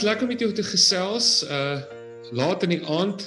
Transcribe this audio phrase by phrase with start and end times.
[0.00, 1.26] Dis lekker met jou te gesels.
[1.44, 1.76] Uh
[2.32, 3.24] laat in die aand.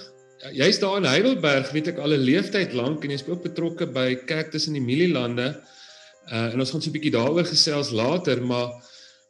[0.56, 4.16] Jy's daar in Heidelberg, weet ek al 'n leeftyd lank en jy's ook betrokke by
[4.26, 5.52] Cactus in die Mielielande.
[6.32, 8.74] Uh en ons gaan so 'n bietjie daaroor gesels later, maar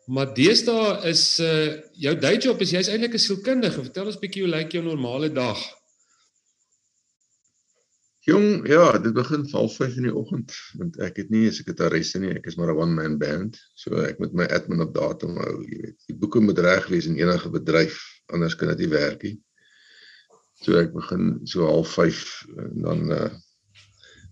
[0.08, 3.84] maar deesdae is uh jou day job is jy's eintlik 'n sielkundige.
[3.92, 5.60] Vertel ons bietjie hoe lyk jou normale dag?
[8.24, 12.14] Jong, ja, dit begin val 5 in die oggend want ek het nie 'n sekretaris
[12.16, 13.58] nie, ek is maar 'n one man band.
[13.76, 15.98] So ek moet my admin op datum hou, jy weet.
[16.08, 17.98] Die boeke moet reg wees in enige bedryf,
[18.32, 19.42] anders kan dit nie werk nie.
[20.64, 22.22] So ek begin so half 5
[22.64, 23.30] en dan uh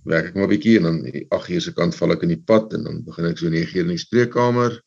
[0.05, 2.43] werk ek maar 'n bietjie en dan 8 uur se kant val ek in die
[2.45, 4.79] pad en dan begin ek so 9 uur in die spreekkamer.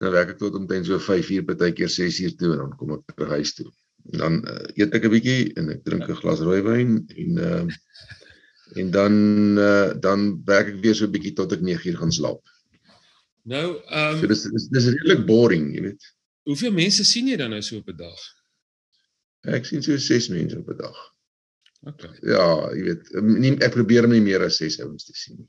[0.00, 2.98] Dan werk ek tot omtrent so 5 uur, partykeer 6 uur toe en dan kom
[2.98, 3.70] ek terug huis toe
[4.02, 7.66] dan uh, eet ek 'n bietjie en ek drink 'n glas rooiwyn en uh,
[8.80, 9.14] en dan
[9.58, 12.42] uh, dan werk ek weer so 'n bietjie tot ek 9 uur gaan slaap.
[13.42, 16.12] Nou, ehm um, so dis dis dis redelik boring, jy weet.
[16.50, 18.20] Hoeveel mense sien jy dan nou so op 'n dag?
[19.42, 20.98] Ek sien so 6 mense op 'n dag.
[21.90, 22.04] OK.
[22.22, 25.48] Ja, jy weet, nie, ek probeer nie meer as 6 ouens te sien nie.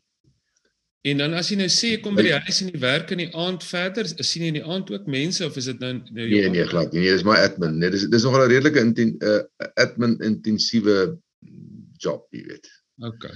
[1.04, 3.32] En dan as jy nou sê kom by die huis en jy werk in die
[3.36, 6.52] aand verder, sien jy in die aand ook mense of is dit nou nou Nee
[6.54, 7.02] nee glad nie.
[7.04, 7.76] Nee, dis my admin.
[7.82, 9.42] Nee, dis dis nogal 'n redelike inten, uh,
[9.84, 11.18] admin intensiewe
[12.00, 12.70] job, jy weet.
[13.04, 13.28] OK.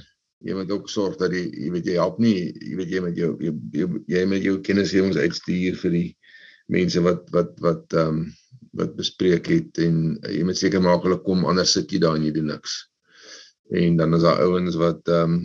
[0.48, 3.20] Jy moet ook sorg dat jy jy weet jy help nie, jy weet jy met
[3.20, 6.10] jou jy, jy, jy met jou kennisgewings uitstuur vir die
[6.72, 8.26] mense wat wat wat ehm um,
[8.78, 12.16] wat bespreek het en uh, jy moet seker maak hulle kom anders sit jy daar
[12.16, 12.80] en jy doen niks.
[13.76, 15.40] En dan is daar ouens wat ehm um,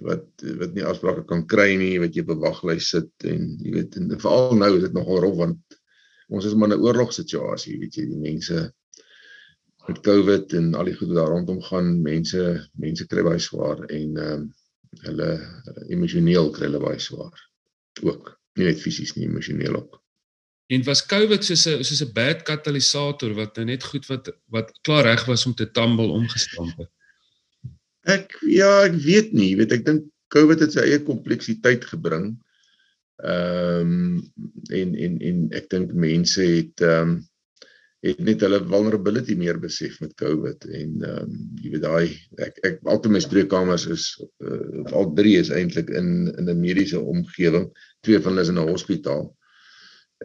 [0.00, 3.72] wat wat nie afsprake kan kry nie, wat jy op 'n waglys sit en jy
[3.76, 5.78] weet en veral nou is dit nogal rof want
[6.28, 8.72] ons is maar in 'n oorlogssituasie, weet jy, die mense
[9.88, 12.42] met COVID en al die goed wat daar rondom gaan, mense
[12.74, 14.50] mense kry baie swaar en ehm um,
[15.06, 15.30] hulle
[15.94, 17.36] emosioneel kry hulle baie swaar
[18.02, 20.00] ook, nie net fisies nie, emosioneel ook.
[20.70, 24.72] En was COVID soos 'n soos 'n bad katalisator wat nou net goed wat wat
[24.86, 26.90] klaar reg was om te tumble omgestamp het.
[28.08, 32.32] Ek ja, ek weet nie, weet ek dink COVID het sy eie kompleksiteit gebring.
[33.20, 34.22] Ehm um,
[34.72, 37.18] en en en ek dink mense het ehm um,
[38.00, 42.06] het net hulle vulnerability meer besef met COVID en ehm um, jy weet daai
[42.46, 44.06] ek ek altyd my spreekkamers is
[44.40, 47.68] uh, al drie is eintlik in in 'n mediese omgewing.
[48.00, 49.28] Twee van hulle is in 'n hospitaal.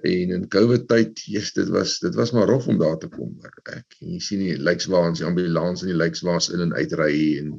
[0.03, 3.31] En in COVID tyd, yes, dit was dit was maar rof om daar te kom.
[3.47, 7.55] Ek, ek jy sien die lykswaans, die ambulans en die lykswaans in en uitry en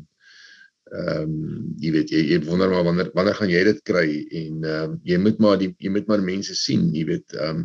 [0.86, 4.04] ehm um, jy weet jy, jy wonder maar wanneer wanneer gaan jy dit kry
[4.42, 7.64] en ehm um, jy moet maar die jy moet maar mense sien, jy weet ehm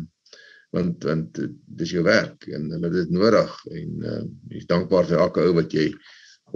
[0.72, 1.38] want want
[1.78, 5.44] dis jou werk en hulle het dit nodig en ehm um, jy's dankbaar vir elke
[5.46, 5.86] ou wat jy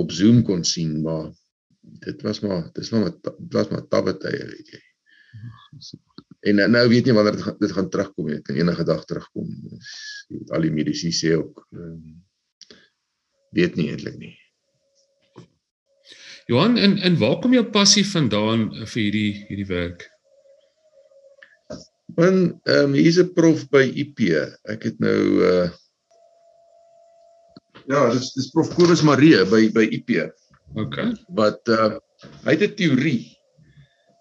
[0.01, 1.31] op Zoom kon sien, maar
[2.09, 4.83] dit was maar dis maar dit was maar tawe tye, weet jy.
[6.41, 8.35] En nou weet nie wanneer dit, dit gaan terugkom nie.
[8.35, 9.49] Dit kan enige dag terugkom.
[10.29, 12.25] Dis al die mediese sê ook um,
[13.57, 14.35] weet nie eintlik nie.
[16.47, 20.07] Johan, en en waar kom jou passie vandaan vir hierdie hierdie werk?
[22.15, 24.31] Want ehm um, hier's 'n prof by IP.
[24.65, 25.69] Ek het nou uh
[27.87, 30.31] Ja, dis dis prof Kobus Marie by by IP.
[30.75, 30.97] OK.
[31.29, 31.99] Wat uh
[32.47, 33.36] hy het 'n teorie.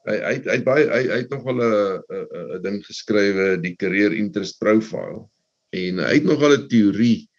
[0.06, 4.14] Hy hy hy baie hy hy het nog wel 'n 'n ding geskrywe, die career
[4.14, 5.26] interest profile.
[5.74, 7.30] En hy het nog wel 'n teorie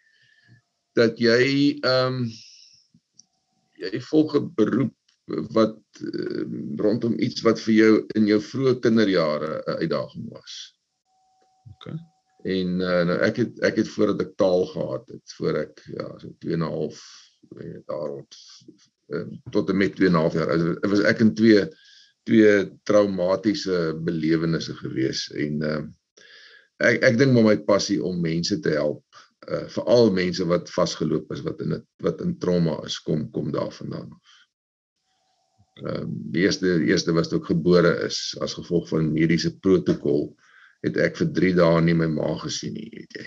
[0.99, 2.27] dat jy ehm um,
[3.77, 4.95] jy volg 'n beroep
[5.55, 6.43] wat uh,
[6.79, 10.75] rondom iets wat vir jou in jou vroeë kinderjare 'n uitdaging was.
[11.75, 11.87] OK.
[12.47, 16.07] En uh, nou ek het ek het voordat ek taal gehad het, voor ek ja,
[16.19, 17.03] so 2 en 'n half
[17.87, 18.35] daar rond
[19.15, 20.59] uh, tot en met 2 en 'n half jaar.
[20.59, 21.67] Dit was ek in twee
[22.27, 22.55] twee
[22.89, 25.83] traumatiese belewennisse gewees en uh,
[26.87, 29.05] ek ek dink maar my passie om mense te help
[29.47, 33.53] uh veral mense wat vasgeloop is wat in dit wat in trauma is kom kom
[33.55, 34.37] daarvandaan af.
[35.77, 39.53] Ehm um, die eerste die eerste was toe ek gebore is as gevolg van mediese
[39.61, 40.31] protokol
[40.87, 43.27] het ek vir 3 dae nie my ma gesien nie, weet jy.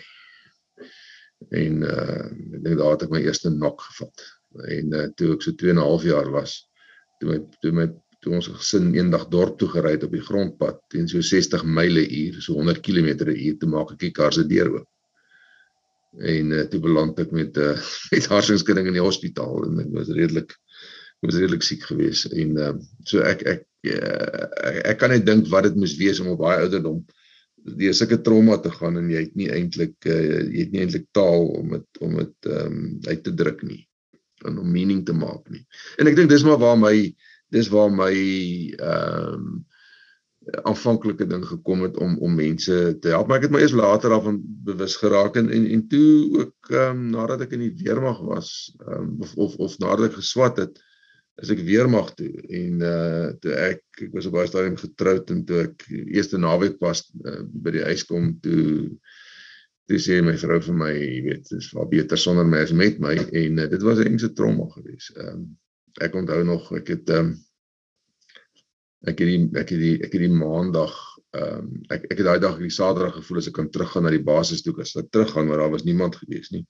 [1.62, 4.26] En uh ek dink daar het ek my eerste nok gevat.
[4.76, 6.58] En uh toe ek so 2 en 'n half jaar was,
[7.20, 7.88] toe my toe my
[8.24, 12.04] toe ons gesin eendag dorp toe gery het op die grondpad teen so 60 myle
[12.04, 14.88] uur, so 100 km/h te maak ek die kar se deur oop.
[16.26, 19.94] En uh, toe beland ek met 'n uh, met hartsinskudding in die hospitaal en ek
[19.96, 20.58] was redelik
[21.22, 22.74] was redelik siek geweest en uh,
[23.06, 26.42] so ek ek, uh, ek ek kan net dink wat dit moes wees om op
[26.44, 27.04] baie ouderdom
[27.80, 31.08] deur sulke trauma te gaan en jy het nie eintlik uh, jy het nie eintlik
[31.16, 33.84] taal om dit om dit um, uit te druk nie
[34.48, 35.66] en om meaning te maak nie.
[36.00, 36.96] En ek dink dis maar waar my
[37.56, 38.14] dis waar my
[38.78, 39.52] ehm um,
[40.66, 44.10] aanvanklike ding gekom het om om mense te help, maar ek het my eers later
[44.10, 46.10] daarvan bewus geraak en en, en toe
[46.40, 48.54] ook ehm um, nadat ek in die weermag was,
[48.88, 50.80] ehm um, of of of nadat ek geswat het,
[51.42, 52.32] as ek weermag toe
[52.62, 56.80] en uh toe ek ek was op baie stadium getroud en toe ek eerste naweek
[56.84, 58.90] was uh, by die huis kom toe
[59.90, 62.76] toe sê my vrou vir my, jy weet, dit is wel beter sonder my as
[62.76, 65.16] met my en uh, dit was 'n engse trauma geweest.
[65.18, 65.50] Ehm um,
[66.06, 67.38] ek onthou nog ek het ehm um,
[69.08, 70.96] ek het die ek het die ek het die maandag
[71.38, 74.14] ehm um, ek ek het daai dag die saterdag gevoel as ek kan teruggaan na
[74.16, 76.66] die basis toe as ek teruggaan maar daar was niemand gewees nie.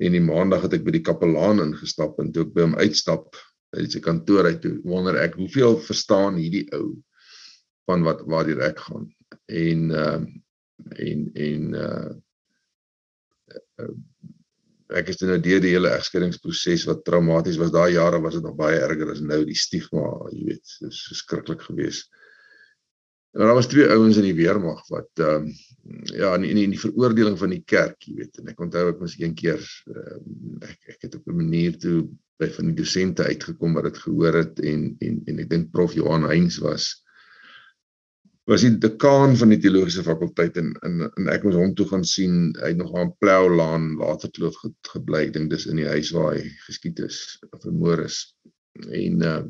[0.00, 3.36] En die maandag het ek by die kapelaan ingestap en toe ek by hom uitstap
[3.76, 6.96] uit sy kantoor uit toe wonder ek hoeveel verstaan hierdie ou
[7.88, 9.10] van wat waar die rek gaan.
[9.48, 10.30] En ehm um,
[10.98, 12.10] en en uh
[14.98, 17.72] ek is nou deur die hele egskeidingsproses wat traumaties was.
[17.74, 21.64] Daai jare was dit nog baie erger as nou die stigma, jy weet, dis verskriklik
[21.68, 22.10] geweest.
[23.32, 25.52] En daar was twee ouens in die weermag wat ehm um,
[26.14, 29.00] ja, in in die, die veroordeling van die kerk, jy weet, en ek onthou ek
[29.02, 32.04] was een keer um, ek ek het op 'n manier toe
[32.38, 35.96] by van die dosente uitgekom wat dit gehoor het en en en ek dink prof
[35.96, 37.01] Johan Heinz was
[38.50, 42.04] was die dekaan van die teologiese fakulteit en en, en ek moes hom toe gaan
[42.06, 42.50] sien.
[42.58, 44.58] Hy het nog aan Ploulaan Waterkloof
[44.90, 45.28] gebly.
[45.30, 47.22] Ding dis in die huis waar hy geskiet is
[47.62, 48.24] vermoor is.
[48.90, 49.40] En uh,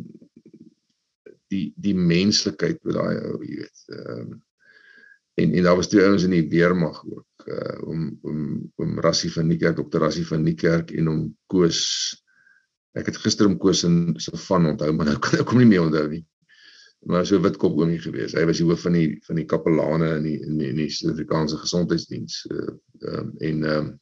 [1.53, 4.33] die die menslikheid met daai ou jy weet um,
[5.41, 8.41] en en daar was twee ouens in die weermag ook uh, om om
[8.83, 11.23] om Rassie van Niekerk dokter Rassie van Niekerk en om
[11.53, 11.81] Koos
[12.99, 15.71] ek het gister om Koos in se van onthou maar nou kan ek hom nie
[15.73, 16.25] meer onthou nie
[17.11, 18.35] maar so wit kop oomie gewees.
[18.37, 21.59] Hy was die hoof van die van die kapelane in die in die, die Suid-Afrikaanse
[21.63, 22.43] gesondheidsdiens.
[22.51, 22.75] Uh,
[23.13, 23.93] um, en ehm um,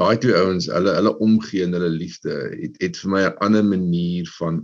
[0.00, 3.64] daai twee ouens, hulle hulle omgee en hulle liefde het het vir my 'n ander
[3.64, 4.62] manier van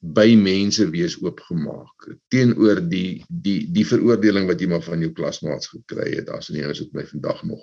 [0.00, 5.68] by mense wees oopgemaak teenoor die die die veroordeling wat jy maar van jou klasmaats
[5.68, 7.62] gekry het in die ouens wat my vandag nog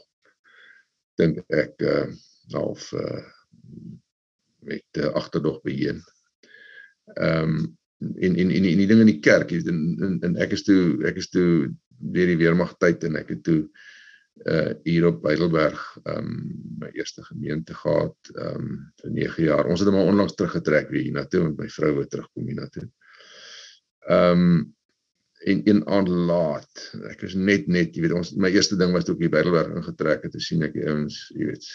[1.17, 2.05] dink ek uh
[2.53, 3.25] half uh
[4.67, 6.01] met uh, agterdog beheen.
[7.15, 10.53] Ehm um, en en en die ding in die kerk is en, en en ek
[10.57, 13.61] is toe ek is toe deur die weermag tyd en ek het toe
[14.45, 16.29] uh hier op Heidelberg um
[16.77, 18.67] my eerste gemeente gehad um
[19.01, 19.65] vir 9 jaar.
[19.65, 22.85] Ons het hom onlangs teruggetrek weer hiernatoe met my vrou wat terugkom hiernatoe.
[24.13, 24.75] Um
[25.47, 26.85] en een aand laat.
[27.09, 29.41] Ek is net net, jy weet ons my eerste ding was toe ek hier by
[29.41, 31.67] Heidelberg ingetrek het te sien ek ouens, jy weet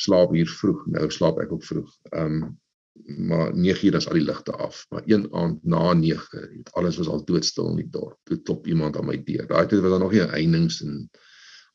[0.00, 0.84] slaap hier vroeg.
[0.96, 1.92] Nou slaap ek ook vroeg.
[2.16, 2.56] Um
[3.04, 4.86] maar 9 uur is al die ligte af.
[4.90, 8.18] Maar een aand na 9 het alles was al doodstil in die dorp.
[8.22, 9.46] Toe klop iemand aan my deur.
[9.46, 11.10] Daai tyd was daar nog nie heininge en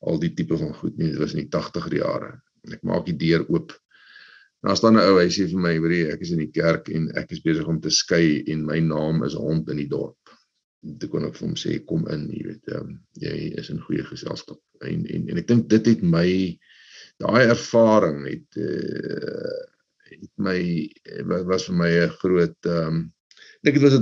[0.00, 1.10] al die tipe van goed nie.
[1.10, 2.34] Dit was in die 80er jare.
[2.62, 3.72] En ek maak die deur oop.
[4.62, 7.10] Daar staan 'n ou hy sê vir my hoor ek is in die kerk en
[7.18, 10.18] ek is besig om te skei en my naam is hond in die dorp.
[10.82, 14.04] Dit kon ek vir hom sê kom in jy weet um, jy is in goeie
[14.04, 14.60] geselskap.
[14.80, 16.58] En en, en ek dink dit het my
[17.18, 19.71] daai ervaring het uh,
[20.36, 20.58] my
[21.46, 23.12] was, vir my 'n groot ehm um,
[23.62, 23.94] ek dit was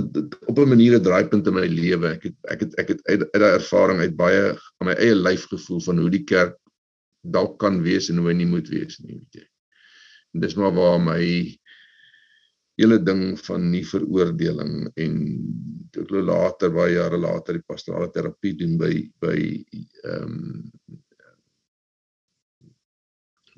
[0.49, 2.07] op 'n manier 'n draaipunt in my lewe.
[2.17, 5.15] Ek het ek het ek het uit uit daai ervaring uit baie aan my eie
[5.15, 6.57] lyf gevoel van hoe die kerk
[7.21, 9.45] dalk kan wees en hoe hy nie moet wees nie, weet jy.
[10.33, 11.21] En dis maar waar my
[12.81, 15.15] hele ding van nie veroordeling en
[16.01, 19.37] ek later baie jare later die pastorale terapie doen by by
[20.03, 21.01] ehm um,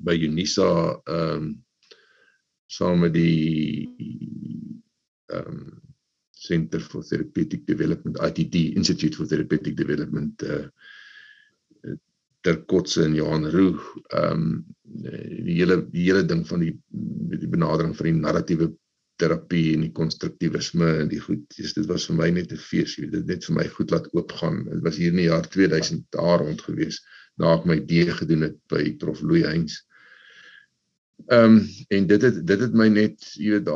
[0.04, 1.63] by Unisa ehm um,
[2.76, 3.88] saam met die
[5.32, 5.64] ehm um,
[6.44, 10.64] Center for Therapeutic Development ITD Institute for Therapeutic Development uh
[12.44, 13.80] ter kotse in Johan Roux
[14.12, 14.48] ehm um,
[14.84, 16.74] die hele die hele ding van die
[17.40, 18.68] die benadering van die narratiewe
[19.22, 22.98] terapie en die konstruktivisme en die goed dis dit was vir my net 'n fees
[22.98, 24.64] jy dit net vir my goed laat oopgaan.
[24.68, 27.00] Dit was hier in die jaar 2000 daar rond gewees
[27.38, 29.80] na ek my D gedoen het by Prof Louis Heinz
[31.26, 33.68] Ehm um, en dit het dit het my net jy weet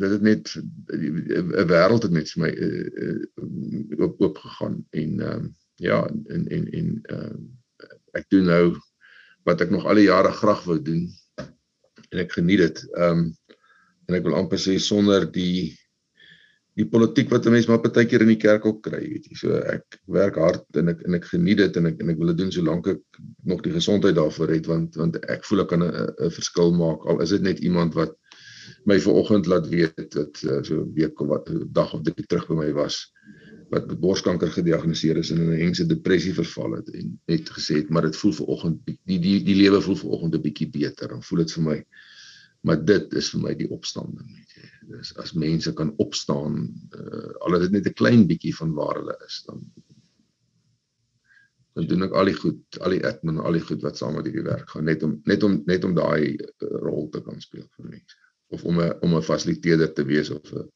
[0.00, 5.20] dit het net 'n wêreld het net vir my uh, uh, oop oop gegaan en
[5.20, 7.42] ehm um, ja en en en ehm
[7.84, 8.76] uh, ek doen nou
[9.44, 11.04] wat ek nog al die jare graag wou doen
[12.08, 12.80] en ek geniet dit.
[12.94, 13.36] Ehm um,
[14.08, 15.76] en ek wil amper sê sonder die
[16.78, 19.34] die politiek wat 'n mens maar baie keer in die kerk ook kry, weet jy.
[19.40, 22.30] So ek werk hard en ek en ek geniet dit en ek en ek wil
[22.32, 23.02] dit doen solank ek
[23.44, 27.22] nog die gesondheid daarvoor het want want ek voel ek kan 'n verskil maak al
[27.22, 28.14] is dit net iemand wat
[28.84, 32.46] my vanoggend laat weet dat uh, so 'n week of wat dag of drie terug
[32.48, 33.12] by my was
[33.70, 37.82] wat met borskanker gediagnoseer is en in 'n hengse depressie verval het en net gesê
[37.82, 41.22] het maar dit voel vanoggend die die die lewe voel vanoggend 'n bietjie beter dan
[41.22, 41.78] voel dit vir my
[42.68, 44.70] maar dit is vir my die opstanding weet jy.
[44.92, 46.60] Dis as mense kan opstaan
[46.96, 49.62] uh, al is dit net 'n klein bietjie van waar hulle is dan
[51.78, 54.26] dan doen ek al die goed al die admin al die goed wat saam met
[54.28, 57.68] hierdie werk gaan net om net om net om daai uh, rol te kan speel
[57.76, 58.18] vir mense.
[58.52, 60.68] Of om 'n om 'n fasiliteerder te wees of 'n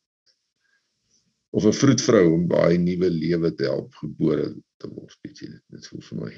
[1.50, 5.50] of 'n vroedvrou om daai nuwe lewe te help gebore te word weet jy.
[5.76, 6.32] Dit voel vir my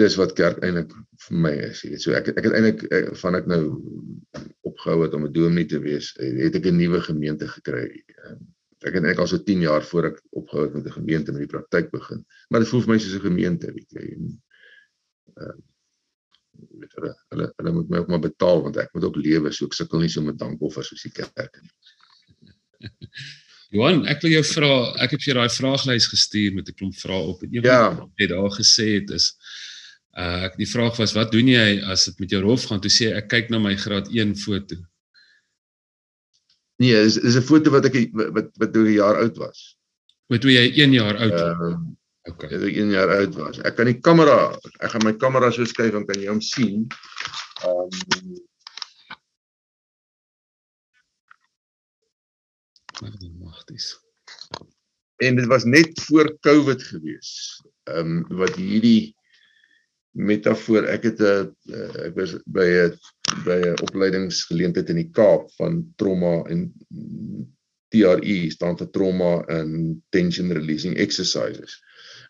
[0.00, 0.92] dis wat kerk eintlik
[1.26, 2.04] vir my is, jy weet.
[2.04, 2.84] So ek ek het eintlik
[3.20, 3.62] van ek nou
[4.68, 7.88] opgehou het om 'n dominee te wees, het ek 'n nuwe gemeente gekry.
[8.24, 8.40] Ehm,
[8.82, 11.44] ek het eintlik al so 10 jaar voor ek opgehou het met 'n gemeente met
[11.44, 12.24] die praktyk begin.
[12.48, 14.06] Maar dit voel vir my soos 'n gemeente, weet jy.
[14.16, 14.42] En
[15.36, 15.60] ehm
[16.70, 19.68] weet hulle hulle hulle moet my ook maar betaal want ek moet ook lewe, so
[19.68, 21.72] ek sukkel nie so met dankoffers soos die kerk nie.
[23.72, 26.96] Johan, ek wil jou vra, ek het vir jou daai vraaglys gestuur met 'n klomp
[26.98, 27.94] vrae op en een ja.
[27.96, 29.32] wat jy daar gesê het is
[30.12, 32.80] Uh ek die vraag was wat doen jy as dit met jou rof gaan?
[32.84, 34.76] Toe sê ek kyk na my graad 1 foto.
[36.82, 39.76] Nee, is is 'n foto wat ek wat wat toe 'n jaar oud was.
[40.28, 41.56] Wat toe jy 1 jaar oud was.
[41.56, 41.76] Uh,
[42.28, 42.48] okay.
[42.48, 43.58] Toe ek 1 jaar oud was.
[43.64, 44.52] Ek kan die kamera,
[44.84, 46.86] ek gaan my kamera so skuif en kan jy hom sien.
[47.64, 47.88] Ehm
[48.20, 48.40] um,
[53.40, 53.98] magties.
[55.16, 57.62] En dit was net voor Covid gewees.
[57.84, 59.16] Ehm um, wat hierdie
[60.12, 62.98] metafoor ek het 'n eh, ek was by 'n
[63.46, 66.72] by 'n opleidingsgeleentheid in die Kaap van trauma en
[67.92, 71.80] TRE staan vir trauma and tension releasing exercises.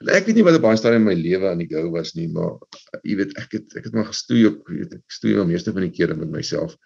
[0.01, 2.15] En ek weet nie wat op baie stadium in my lewe aan die go was
[2.15, 2.59] nie, maar
[3.03, 5.87] jy weet ek het ek het maar gestoei op weet ek stoei wel meeste van
[5.87, 6.77] die kere met myself.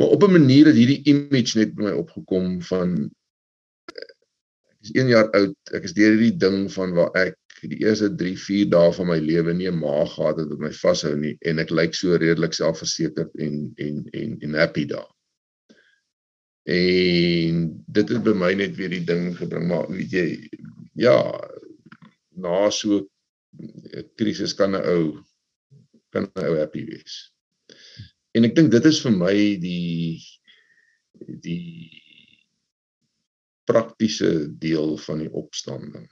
[0.00, 2.96] Maar op 'n manier het hierdie image net by my opgekom van
[3.94, 7.36] ek is 1 jaar oud, ek is deur hierdie ding van waar ek
[7.70, 10.72] die eerste 3, 4 dae van my lewe nie 'n maag gehad het wat my
[10.72, 15.10] vashou nie en ek lyk so redelik selfversekerd en en en en happy daar.
[16.64, 20.28] En dit het by my net weer die ding gebring maar weet jy
[20.94, 21.18] ja
[22.36, 23.06] na so
[23.60, 25.24] 'n krisis kan 'n ou
[26.10, 27.32] kan 'n ou happy wees.
[28.34, 30.22] En ek dink dit is vir my die
[31.46, 32.02] die
[33.64, 36.08] praktiese deel van die opstanding.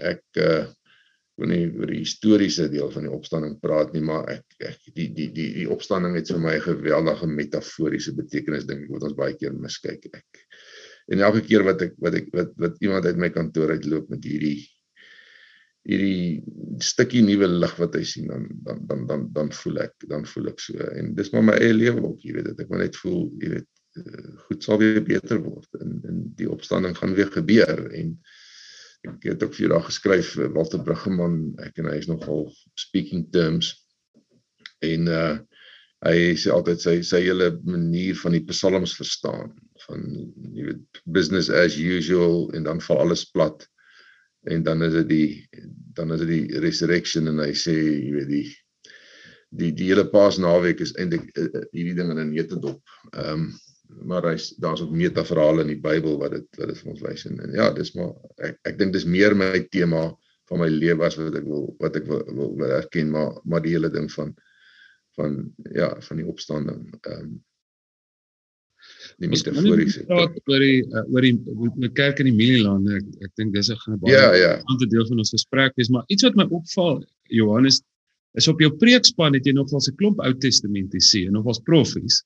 [0.00, 0.66] Ek uh
[1.40, 5.08] wil nie oor die historiese deel van die opstanding praat nie, maar ek, ek die
[5.16, 9.36] die die die opstanding het vir my 'n geweldige metaforiese betekenis ding wat ons baie
[9.36, 10.44] keer miskyk ek.
[11.10, 14.24] En elke keer wat ek wat ek wat wat iemand uit my kantoor uitloop met
[14.24, 14.68] hierdie
[15.88, 16.42] hierdie
[16.84, 20.52] stukkie nuwe lig wat hy sien dan dan dan dan dan voel ek dan voel
[20.52, 22.98] ek so en dis maar my eie lewe ook jy weet dit ek maar net
[23.00, 23.68] voel jy weet
[24.02, 28.12] eh, goed sal weer beter word en en die opstanding gaan weer gebeur en
[29.08, 32.48] ek het ook vir jou daar geskryf eh, Walter Bruggeman ek en hy is nogal
[32.78, 33.74] speaking terms
[34.84, 35.38] en uh
[36.00, 39.50] hy sê altyd sy sy hele manier van die psalms verstaan
[39.82, 40.06] van
[40.56, 43.66] jy weet business as usual en dan val alles plat
[44.48, 45.64] en dan is dit die
[45.98, 48.46] dan is dit die resurrection en hy sê jy weet die
[49.50, 52.80] die die hele paasnaweek is eintlik uh, hierdie ding in 'n netedop.
[53.12, 53.50] Ehm um,
[54.02, 57.26] maar hy's daar's ook metaverhale in die Bybel wat dit wat dit vir ons wys
[57.28, 58.14] en, en ja, dis maar
[58.48, 60.08] ek ek dink dis meer my tema
[60.50, 63.62] van my lewe as wat ek wil wat ek wil, wil, wil erken maar maar
[63.64, 64.34] die hele ding van
[65.18, 66.82] van ja, van die opstanding.
[67.00, 67.38] Ehm um,
[69.20, 71.34] die metaforiese praat oor die uh, oor die
[71.76, 72.96] met kerk in die Mielilande.
[72.96, 74.52] Ek ek dink dis 'n gaan baie ja, ja.
[74.72, 77.82] ander deel van ons gesprek wees, maar iets wat my opval Johannes
[78.38, 82.22] is op jou preekspan het jy nogals 'n klomp Ou Testament te sien, nogals profees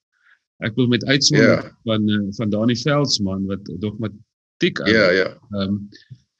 [0.62, 1.70] ek wil met uitsondering yeah.
[1.70, 1.78] Ja.
[1.90, 5.30] van uh, van Dani Veldsmann wat dogmatiek Ja yeah, ja.
[5.54, 5.88] Ehm um,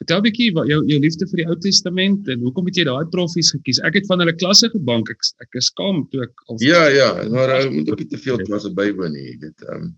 [0.04, 2.84] vertel 'n bietjie wat jou jou liefde vir die Ou Testament en hoekom het jy
[2.84, 3.80] daai profies gekies?
[3.88, 5.10] Ek het van hulle klasse gebank.
[5.10, 8.20] Ek ek is skaam toe ek al Ja ja, maar jy moet ook nie te
[8.20, 9.94] veel klasse bywoon nie, dit ehm um,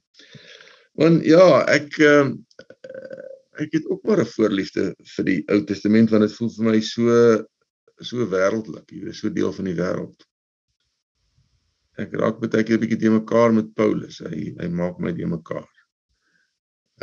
[0.96, 2.38] want ja, ek ehm um,
[3.56, 6.80] ek het ook maar 'n voorliefde vir die Ou Testament want dit voel vir my
[6.80, 7.44] so
[8.04, 10.26] so wêreldlik, jy weet, so deel van die wêreld
[12.02, 14.20] ek raak baie keer 'n bietjie te mekaar met Paulus.
[14.20, 15.68] Hy hy maak my te mekaar.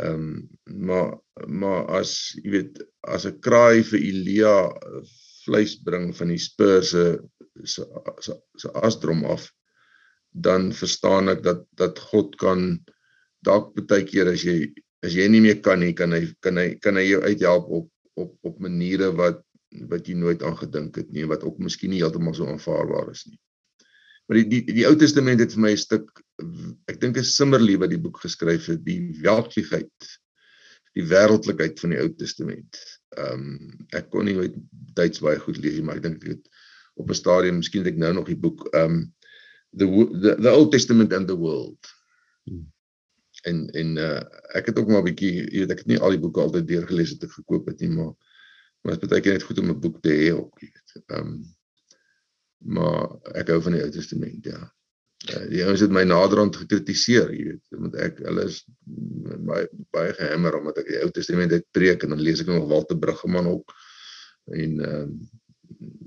[0.02, 0.48] Ehm um,
[0.86, 1.10] maar
[1.46, 2.82] maar as jy weet
[3.16, 4.56] as 'n kraai vir Elia
[5.44, 7.04] vleis bring van die spur se
[7.64, 7.84] se
[8.56, 9.52] se asdrom af
[10.34, 12.66] dan verstaan ek dat dat God kan
[13.46, 14.72] dalk baie keer as jy
[15.06, 17.88] as jy nie meer kan nie kan hy kan hy kan hy jou uithelp op
[18.18, 19.42] op op maniere wat
[19.90, 23.26] wat jy nooit aan gedink het nie wat ook miskien nie heeltemal so aanvaarbaar is
[23.26, 23.38] nie.
[24.26, 26.22] Maar die die die Ou Testament het vir my 'n stuk
[26.90, 30.10] ek dink is Simmerly wat die boek geskryf het, die welkigheid,
[30.96, 32.78] die wêreldlikheid van die Ou Testament.
[33.18, 34.54] Ehm um, ek kon nie ooit
[34.94, 36.48] Duits baie goed lees nie, maar ek dink ek het
[36.94, 39.14] op 'n stadium, miskien het ek nou nog die boek ehm um,
[39.76, 39.86] the
[40.22, 41.78] the the Old Testament and the world.
[42.46, 42.70] Hmm.
[43.44, 44.22] En en uh
[44.54, 46.68] ek het ook maar 'n bietjie, jy weet ek het nie al die boeke altyd
[46.68, 48.14] deurgelees het ek gekoop het nie, maar
[48.84, 51.02] maar dit keer net goed om 'n boek te hê ook, jy weet.
[51.06, 51.44] Ehm um,
[52.64, 54.62] maar ek hou van die Ou Testament, ja.
[55.24, 58.58] Uh, die ouens het my naderhand gekritiseer, jy weet, want ek hulle is
[59.48, 62.68] baie baie gehammer omdat ek die Ou Testament uit preek en dan lees ek nog
[62.68, 63.72] Walter Bruggeman ook
[64.52, 65.16] en ehm um,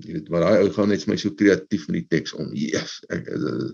[0.02, 2.52] jy weet maar daai ou gaan net my so kreatief met die teks om.
[2.56, 3.72] Yes, ek uh,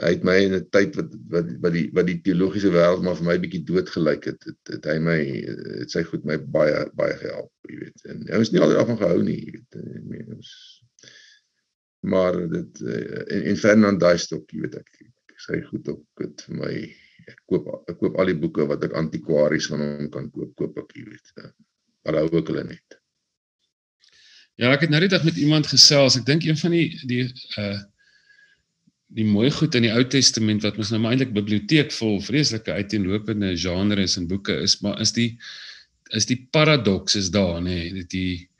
[0.00, 3.18] hy het my in 'n tyd wat wat wat die wat die teologiese wêreld maar
[3.18, 5.18] vir my bietjie dood gelyk het, het, het hy my
[5.82, 8.06] het sy goed my baie baie gehelp, jy weet.
[8.08, 9.80] En hy was nie altyd af van gehou nie, jy weet.
[9.82, 10.54] Ek meen ons
[12.04, 15.00] maar dit en, en Fernand Duistok, jy weet ek,
[15.32, 16.74] ek sê goed op dit vir my
[17.24, 20.78] ek koop ek koop al die boeke wat ek antikwaries van hom kan koop, koop
[20.84, 21.48] ek, jy weet.
[22.04, 22.98] Maar hou ook hulle net.
[24.60, 26.18] Ja, ek het nou net met iemand gesels.
[26.20, 27.26] Ek dink een van die die
[27.58, 27.80] uh
[29.14, 32.72] die mooi goed in die Ou Testament wat ons nou maar eintlik biblioteek vol vreeslike
[32.72, 35.28] uiteenlopende genres en boeke is, maar is die
[36.18, 38.53] is die paradoks is daar nê, nee, dit die, die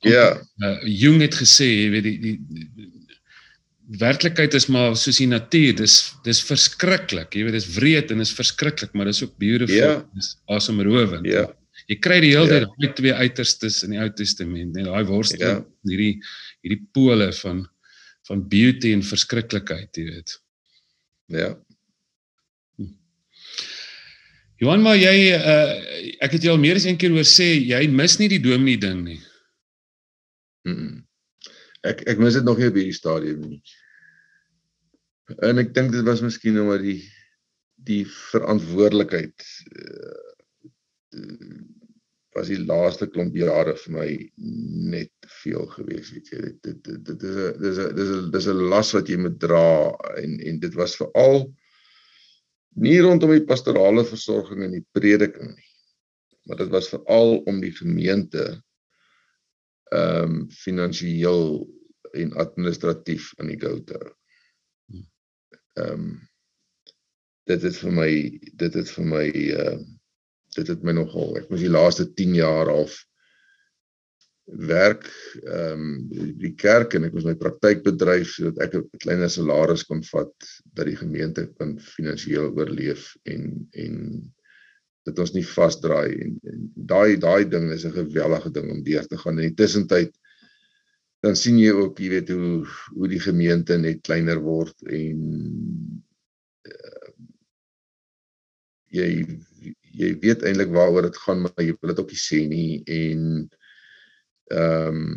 [0.00, 0.40] Ja.
[0.62, 5.74] Uh, Jung het gesê, jy weet die die, die werklikheid is maar soos die natuur,
[5.76, 7.34] dis dis verskriklik.
[7.36, 9.76] Jy weet dis wreed en is verskriklik, maar dis ook beautiful.
[9.76, 9.98] Ja.
[10.14, 11.26] Dis asemrowend.
[11.28, 11.48] Ja.
[11.90, 12.70] Jy kry die hele tyd Ja.
[12.78, 15.90] daai twee uiterstes in die Ou Testament, net daai worsteling, Ja.
[15.90, 16.22] hierdie
[16.62, 17.66] hierdie pole van
[18.28, 20.38] van beauty en verskriklikheid, jy weet.
[21.26, 21.56] Ja.
[24.62, 25.72] Johan, maar jy uh
[26.22, 28.78] ek het jou al meer as een keer hoor sê jy mis nie die dominee
[28.78, 29.18] ding nie.
[30.62, 31.00] Mm -mm.
[31.82, 33.62] Ek ek mis dit nog nie op hierdie stadium nie.
[35.42, 37.02] En ek dink dit was miskien omdat die
[37.82, 40.20] die verantwoordelikheid uh,
[42.32, 44.06] was die laaste klomp jare vir my
[44.92, 48.30] net veel gewees weet jy dit dit, dit, dit is 'n dis 'n dis 'n
[48.36, 51.52] dis 'n las wat jy moet dra en en dit was veral
[52.86, 55.70] nie rondom die pastorale versorging en die prediking nie
[56.46, 58.62] maar dit was veral om die gemeente
[59.92, 61.42] ehm um, finansiëel
[62.12, 64.12] en administratief aan die gou te hou.
[65.80, 66.12] Ehm um,
[67.50, 68.10] dit het vir my
[68.62, 69.90] dit het vir my ehm uh,
[70.52, 72.98] dit het my nogal ek moes die laaste 10 jaar af
[74.44, 75.06] werk
[75.42, 79.84] ehm um, die kerk en ek moes my praktyk bedryf sodat ek 'n kleiner salaris
[79.88, 80.34] kon vat
[80.76, 83.96] dat die gemeente kan finansiëel oorleef en en
[85.06, 89.06] dat ons nie vasdraai en, en daai daai ding is 'n gewellige ding om deur
[89.06, 90.12] te gaan in die tussentyd
[91.22, 95.18] dan sien jy ook jy weet hoe hoe die gemeente net kleiner word en
[96.66, 97.10] uh,
[98.90, 99.08] jy
[99.92, 103.28] jy weet eintlik waaroor dit gaan maar jy wil dit ook nie sê nie en
[104.52, 105.12] ehm um,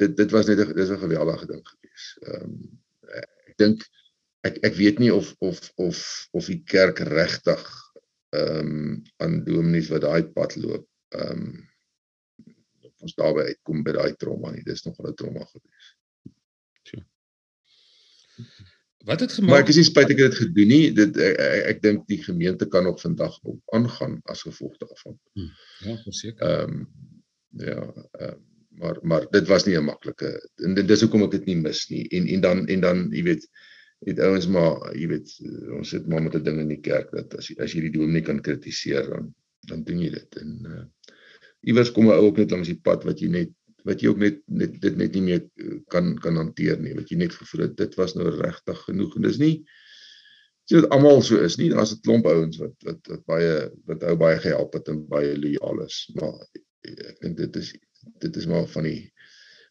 [0.00, 2.04] dit dit was net 'n dis 'n geweldige ding gewees.
[2.20, 2.80] Ehm um,
[3.46, 3.86] ek dink
[4.42, 7.83] ek ek weet nie of of of of die kerk regtig
[8.34, 10.86] ehm um, aan dominees wat daai pad loop
[11.18, 11.68] ehm um,
[13.04, 14.62] ons daarby uitkom by daai trauma nie.
[14.64, 15.88] Dis nog 'n trauma gewees.
[19.04, 20.92] Wat het Maar gemaak ek is nie spyt ek het dit gedoen nie.
[20.96, 25.18] Dit ek, ek, ek dink die gemeente kan nog vandag op aangaan as gevolg daarvan.
[25.84, 26.40] Ja, verseker.
[26.48, 26.88] Ehm um,
[27.60, 27.80] ja,
[28.20, 28.42] ehm um,
[28.74, 30.30] maar maar dit was nie 'n maklike
[30.64, 32.08] en dit- dis hoekom ek dit nie mis nie.
[32.08, 33.44] En en dan en dan jy weet
[34.04, 35.32] het ouens maar jy weet
[35.78, 38.22] ons sit maar met 'n ding in die kerk dat as as jy die dominee
[38.22, 39.34] kan kritiseer dan
[39.68, 40.40] dan doen jy dit.
[40.42, 40.84] En uh
[41.64, 43.52] iewers kom 'n ou ook net langs die pad wat jy net
[43.88, 47.08] wat jy ook net net dit net nie meer eh, kan kan hanteer nie wat
[47.08, 49.16] jy net gevoel het dit was nou regtig genoeg.
[49.16, 49.54] En dis nie
[50.68, 51.70] dit almal so is nie.
[51.70, 55.38] Daar's 'n klomp ouens wat wat wat baie wat ou baie gehelp het en baie
[55.38, 56.36] lojaal is maar
[56.84, 57.74] ek dink dit is
[58.20, 59.12] dit is maar van die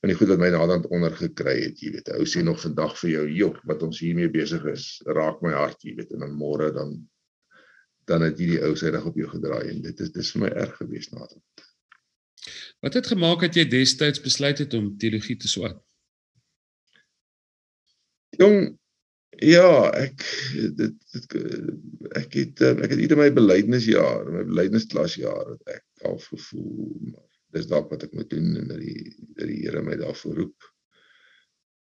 [0.04, 2.10] van die goed wat my naderhand onder gekry het jy weet.
[2.18, 5.80] Ou sê nog vandag vir jou joh wat ons hiermee besig is raak my hart
[5.88, 6.12] jy weet.
[6.12, 6.98] En dan môre dan
[8.12, 10.42] dan het jy die ou sy reg op jou gedraai en dit is dis vir
[10.44, 11.63] my erg gewees naderhand
[12.84, 15.78] Wat het gemaak dat jy destyds besluit het om teologie te swat?
[18.36, 18.74] Jong
[19.39, 20.20] ja, ek
[20.76, 21.38] dit, dit
[22.20, 27.68] ek het ek het in my belydenisjaar, my belydennisklasjaar het ek al gevoel maar dis
[27.70, 30.70] dalk wat ek moet doen en dat die dat die Here my daarvoor roep.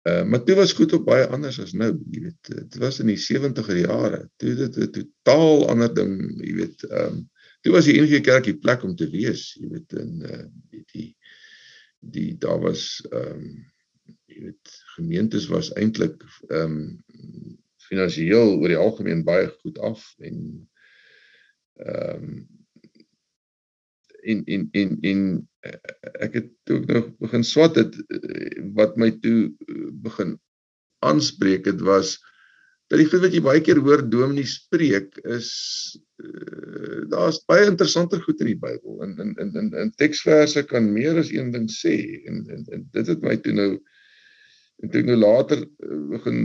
[0.07, 2.51] Uh maar dit was goed op baie anders as nou, jy weet.
[2.55, 4.21] Dit was in die 70er jare.
[4.37, 7.25] Toe dit 'n totaal ander ding, jy weet, ehm um,
[7.65, 10.83] toe was die NG Kerk die plek om te wees, jy weet, in uh die
[10.93, 11.09] die,
[11.99, 13.65] die daar was ehm um,
[14.27, 17.55] jy weet gemeentes was eintlik ehm um,
[17.87, 20.37] finansiëel oor die algemeen baie goed af en
[21.75, 22.56] ehm um,
[24.33, 25.21] en en en en
[26.25, 27.95] ek het toe ook nog begin swat het
[28.77, 29.51] wat my toe
[30.03, 30.37] begin
[31.05, 32.17] aanspreek het was
[32.87, 35.49] dat die goed wat jy baie keer hoor dominee spreek is
[36.23, 39.01] uh, daar's baie interessanter goed in die Bybel.
[39.03, 41.97] In in in in, in teksverse kan meer as een ding sê
[42.29, 43.69] en, en en dit het my toe nou
[44.83, 45.65] en toe nou later
[46.13, 46.41] begin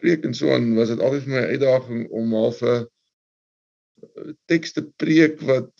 [0.00, 2.84] preek en so aan was dit altyd vir my uitdaging om half 'n
[4.50, 5.70] teks te preek wat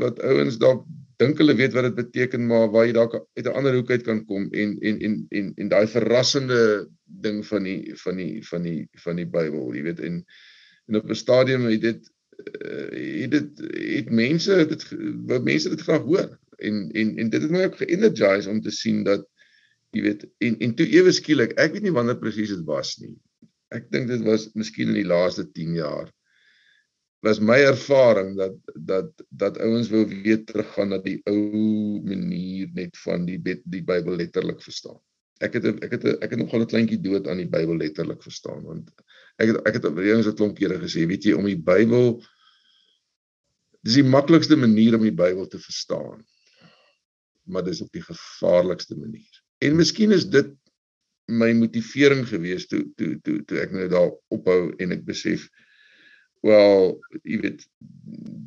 [0.00, 0.84] wat ouens dalk
[1.20, 4.04] dink hulle weet wat dit beteken maar waar jy dalk uit 'n ander hoek uit
[4.08, 8.62] kan kom en en en en en daai verrassende ding van die van die van
[8.62, 10.24] die van die Bybel jy weet en
[10.86, 13.62] en op 'n stadium het dit uh, het dit
[13.98, 14.82] het mense dit
[15.26, 16.28] wat mense dit graag hoor.
[16.56, 19.26] En en en dit het my ook ge-energize om te sien dat
[19.90, 23.14] jy weet en en toe ewe skielik ek weet nie wanneer presies dit was nie.
[23.74, 26.12] Ek dink dit was miskien in die laaste 10 jaar
[27.26, 28.54] was my ervaring dat
[28.90, 29.10] dat
[29.42, 34.62] dat ouens wou weer teruggaan na die ou manier net van die die Bybel letterlik
[34.62, 34.98] verstaan.
[35.42, 38.62] Ek het ek het ek het nogal 'n kleintjie dood aan die Bybel letterlik verstaan
[38.64, 38.90] want
[39.42, 42.22] ek het ek het vir ouens 'n klomp kere gesê, weet jy, om die Bybel
[43.82, 46.24] dis die maklikste manier om die Bybel te verstaan.
[47.46, 49.42] Maar dis ook die gevaarlikste manier.
[49.62, 50.50] En miskien is dit
[51.26, 55.48] my motivering gewees toe toe toe toe ek nou daar ophou en ek besef
[56.46, 57.66] wel jy weet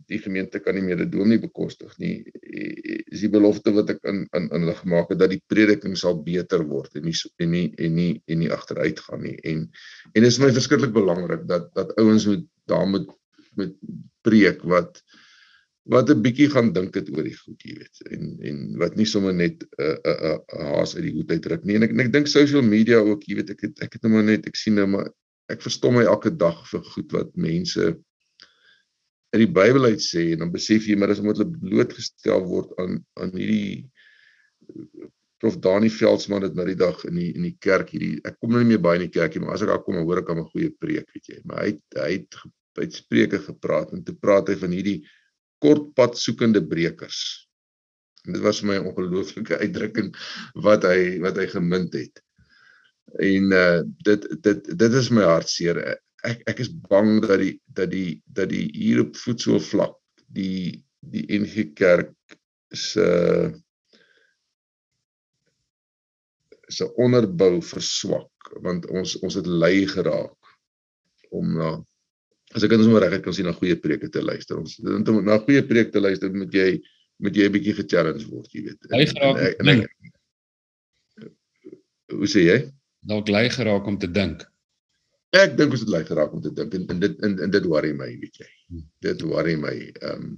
[0.09, 2.23] die gemeente kan nie meer 'n dominee bekostig nie.
[3.13, 6.17] Is die belofte wat ek in in in hulle gemaak het dat die prediking sal
[6.23, 9.37] beter word en nie en nie en nie en nie agteruit gaan nie.
[9.43, 9.69] En
[10.13, 13.09] en dit is my verskriklik belangrik dat dat ouens moet daar moet
[13.55, 13.75] met
[14.21, 15.03] preek wat
[15.89, 19.05] wat 'n bietjie gaan dink het oor die goed jy weet en en wat nie
[19.05, 21.75] sommer net 'n uh, 'n uh, uh, haas uit die hoed uitdruk nie.
[21.75, 24.13] En ek en ek dink social media ook jy weet ek het ek het nou
[24.13, 25.09] maar net ek sien nou maar
[25.49, 27.87] ek verstom my elke dag vir goed wat mense
[29.33, 32.73] in die Bybel uit sê en dan besef jy maar as omdat hulle blootgestel word
[32.81, 33.89] aan aan hierdie
[35.39, 38.53] prof Dani Veldsmann het nou die dag in die in die kerk hierdie ek kom
[38.53, 40.47] nou nie meer baie in die kerkie maar as ek daar kom hoor ek 'n
[40.51, 41.39] goeie preek weet jy.
[41.45, 42.39] Maar hy het, hy het
[42.79, 44.99] uit spreuke gepraat en toe praat hy van hierdie
[45.59, 47.47] kortpad soekende brekers.
[48.25, 50.15] En dit was vir my 'n ongelooflike uitdrukking
[50.55, 52.23] wat hy wat hy gemunt het
[53.17, 55.79] en uh dit dit dit is my hartseer.
[56.27, 60.83] Ek ek is bang dat die dat die dat die hier op voetsel vlak die
[60.99, 62.13] die NG Kerk
[62.75, 63.07] se
[66.69, 70.53] se onderbou verswak want ons ons het lei geraak
[71.33, 71.71] om na
[72.53, 74.57] as ek ons maar reg kan sien na goeie preke te luister.
[74.57, 76.71] Ons om na goeie preek te luister moet jy
[77.19, 78.89] moet jy 'n bietjie ge-challenge word jy weet.
[78.89, 79.85] Lei geraak
[82.09, 82.59] hoe sê jy
[83.09, 84.45] dalk lei geraak om te dink.
[85.37, 87.65] Ek dink ons het lei geraak om te dink en, en dit en, en dit
[87.69, 88.49] worry my, weet jy.
[88.69, 88.85] Hmm.
[89.05, 90.37] Dit worry my ehm um,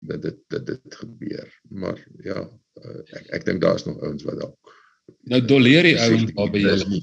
[0.00, 1.48] dat dit dat dit gebeur.
[1.68, 2.44] Maar ja,
[2.80, 4.76] uh, ek ek dink daar's nog ouens wat dalk
[5.28, 7.00] Nou doleer die ouens daar by julle.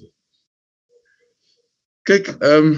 [2.07, 2.77] Kyk, ehm um,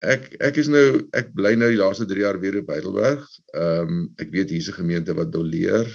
[0.00, 0.84] ek ek is nou
[1.16, 3.26] ek bly nou die laaste 3 jaar weer op Heidelberg.
[3.52, 5.88] Ehm um, ek weet hier's 'n gemeente wat doleer.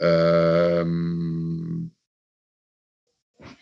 [0.00, 1.41] Ehm um,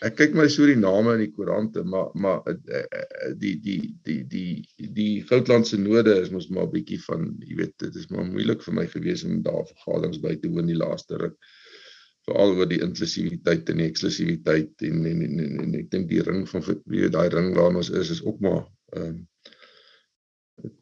[0.06, 3.80] ek kyk maar so die name in die koerante maar maar eh, eh, die die
[4.08, 8.08] die die die Goudlandse node is mos maar 'n bietjie van jy weet dit is
[8.12, 11.36] maar moeilik vir my gewees om daar vergaderings by te woon die laaste ruk
[12.28, 16.24] veral oor die inklusiwiteit en die eksklusiwiteit en en en, en, en ek dink die
[16.24, 18.64] ring van weet daai ring waar ons is is ook maar
[18.96, 19.26] ehm um,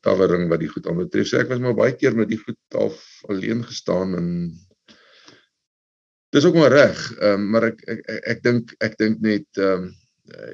[0.02, 1.28] tawering wat die goed aanbetref.
[1.28, 2.90] So ek was maar baie keer met die goed al
[3.32, 4.28] alleen gestaan en
[6.30, 9.86] Dis ook maar reg, um, maar ek ek ek, ek dink ek dink net ehm
[9.88, 9.92] um,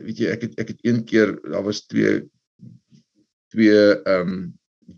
[0.05, 2.21] weet jy ek het ek het een keer daar was twee
[3.55, 4.37] twee ehm um,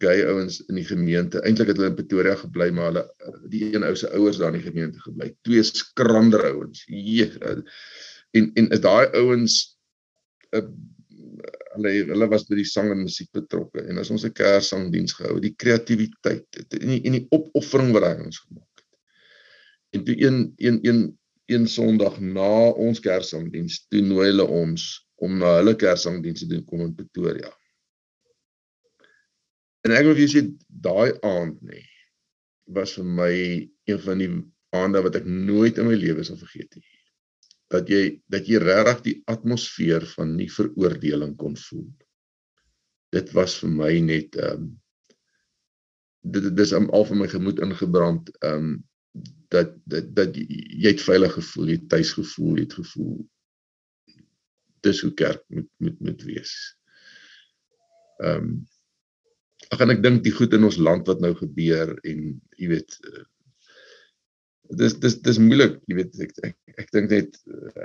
[0.02, 1.40] gay ouens in die gemeente.
[1.46, 3.04] Eintlik het hulle in Pretoria gebly, maar hulle
[3.52, 5.30] die een ou se ouers daar in die gemeente gebly.
[5.46, 6.84] Twee skrander ouens.
[8.36, 9.58] En en is daai ouens
[10.52, 10.66] uh,
[11.76, 15.54] hulle hulle was by die sang en musiek betrokke en ons 'n kerssangdiens gehou, die
[15.56, 18.65] kreatiwiteit en die, en die opoffering wat hy ons gemaak
[19.96, 21.00] En toe een een een
[21.46, 24.86] een Sondag na ons Kersangdiens, toe nooi hulle ons
[25.22, 27.52] om na hulle Kersangdiens te doen kom in Pretoria.
[29.86, 30.42] En ek wil vir julle sê
[30.88, 31.80] daai aand nê
[32.76, 33.32] was vir my
[33.86, 34.30] een van die
[34.74, 36.96] aande wat ek nooit in my lewe sal vergeet nie.
[37.70, 41.86] Dat jy dat jy regtig die atmosfeer van nie veroordeling kon voel.
[43.14, 44.74] Dit was vir my net ehm um,
[46.26, 48.76] dit dis al vir my gemoed ingebrand ehm um,
[49.54, 53.16] dat dat dat jy het veilig gevoel, jy het tuis gevoel, jy het gevoel
[54.86, 56.56] dis hoe kerk moet moet moet wees.
[58.22, 58.56] Ehm um,
[59.74, 62.20] ag en ek dink die goed in ons land wat nou gebeur en
[62.60, 62.98] jy weet
[64.78, 67.38] dis dis dis moeilik, jy weet ek ek, ek dink net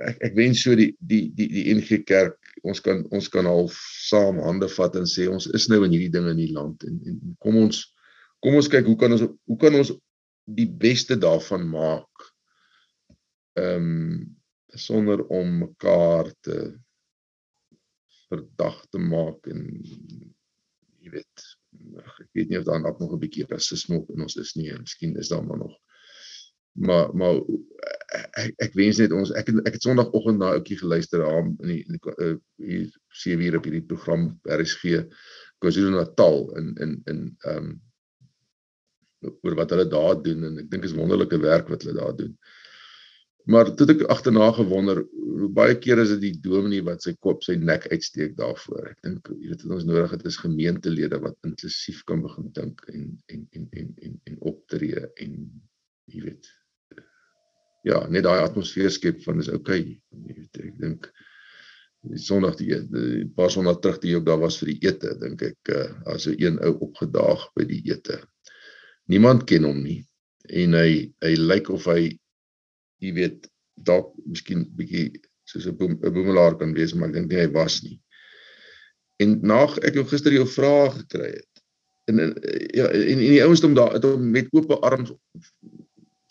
[0.10, 3.78] ek ek wens so die die die die NG Kerk ons kan ons kan half
[4.10, 7.00] saam hande vat en sê ons is nou in hierdie dinge in die land en,
[7.08, 7.84] en kom ons
[8.44, 9.94] kom ons kyk hoe kan ons hoe kan ons
[10.46, 12.30] die beste daarvan maak.
[13.60, 14.40] Ehm um,
[14.72, 16.80] sonder om mekaar te
[18.30, 19.66] verdag te maak en
[21.04, 21.44] jy weet
[22.00, 24.72] ek weet nie of daar nog 'n bietjie rasisme in ons is nie.
[24.80, 25.76] Miskien is daar maar nog
[26.72, 27.42] maar maar
[28.40, 31.82] ek ek wens net ons ek ek het sonoggend na ouetjie geluister daar in die
[31.84, 32.90] in die uh, hier
[33.24, 35.04] sewe uur op hierdie program RSG
[35.62, 37.72] KwaZulu-Natal in in in ehm um,
[39.30, 42.36] oor wat hulle daar doen en ek dink is wonderlike werk wat hulle daar doen.
[43.50, 45.02] Maar toe ek agterna gewonder
[45.56, 48.92] baie keer is dit die dominee wat sy kop sy nek uitsteek daarvoor.
[48.92, 52.86] Ek dink jy weet wat ons nodig het is gemeentelede wat inklusief kan begin dink
[52.94, 55.38] en en en en en, en optree en
[56.12, 56.52] jy weet
[57.88, 59.98] ja, net daai atmosfeer skep van is okay.
[60.14, 61.10] Jy weet ek dink
[62.10, 65.42] die Sondag die, die paar Sondag terug die ook daar was vir die ete, dink
[65.46, 68.22] ek uh, as 'n een ou opgedaag by die ete.
[69.12, 70.02] Niemand ken hom nie
[70.62, 70.92] en hy
[71.24, 72.12] hy lyk of hy
[73.02, 73.48] jy weet
[73.88, 75.10] dalk miskien bietjie
[75.50, 77.98] soos 'n boem, boemelaar kan wees, maar ek dink nie hy was nie.
[79.24, 81.64] En na ek het gister jou vrae gekry het.
[82.10, 82.22] En
[82.78, 85.12] ja en, en die ouens het hom daar het hom met oop arms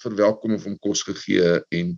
[0.00, 1.92] verwelkom of hom kos gegee en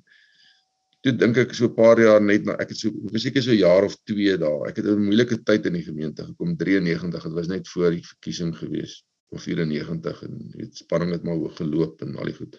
[1.02, 3.62] toe dink ek so 'n paar jaar net na ek het so seker so 'n
[3.62, 4.68] jaar of 2 daar.
[4.68, 7.22] Ek het 'n moeilike tyd in die gemeente gekom 93.
[7.22, 11.56] Dit was net voor die verkiesing gewees of 94 en weet spanning het maar hoog
[11.58, 12.58] geloop en al die goed.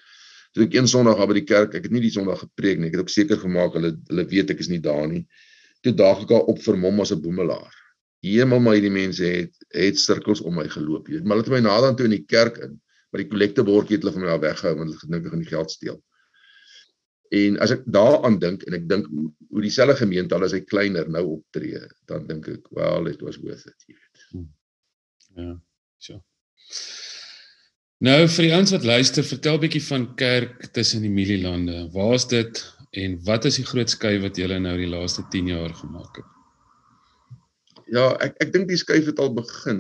[0.54, 2.92] Toe ek een Sondag by die kerk, ek het nie die Sondag gepreek nie.
[2.92, 5.24] Ek het ook seker gemaak hulle hulle weet ek is nie daar nie.
[5.86, 7.74] Toe daag ek al op vir hom as 'n boemelaar.
[8.24, 11.24] Hemel my die mense het het sirkels om my geloop, weet.
[11.24, 12.80] Maar hulle het my nader toe in die kerk in
[13.14, 15.52] maar die kollektebordjie het hulle van my af weggehou want hulle gedink ek gaan die
[15.52, 16.00] geld steel.
[17.38, 20.64] En as ek daaraan dink en ek dink hoe, hoe dieselfde gemeente al as hy
[20.66, 24.24] kleiner nou optree, dan dink ek, well, it was worth it, jy weet.
[24.32, 24.48] Hmm.
[25.38, 25.54] Ja.
[26.02, 26.18] So.
[28.04, 31.86] Nou vir die ouens wat luister, vertel bietjie van kerk tussen die mielielande.
[31.94, 32.64] Waar is dit
[33.00, 36.32] en wat is die groot skuif wat julle nou die laaste 10 jaar gemaak het?
[37.94, 39.80] Ja, ek ek dink die skuif het al begin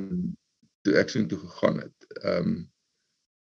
[0.88, 2.08] toe ek so intoe gegaan het.
[2.22, 2.56] Ehm um,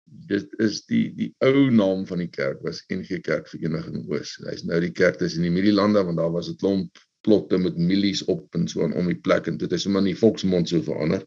[0.06, 4.36] dit is die die ou naam van die kerk was NG Kerk Vereniging Oos.
[4.46, 8.24] Hy's nou die kerk tussen die Mielielande want daar was 'n klomp plotte met milies
[8.32, 10.82] op en so aan om die plek en dit het sommer in die volksmond so
[10.82, 11.26] verander.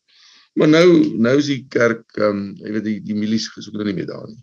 [0.59, 0.89] Maar nou
[1.27, 4.11] nou is die kerk ehm um, jy weet die die milies gesoek hulle nie meer
[4.11, 4.43] daar nie.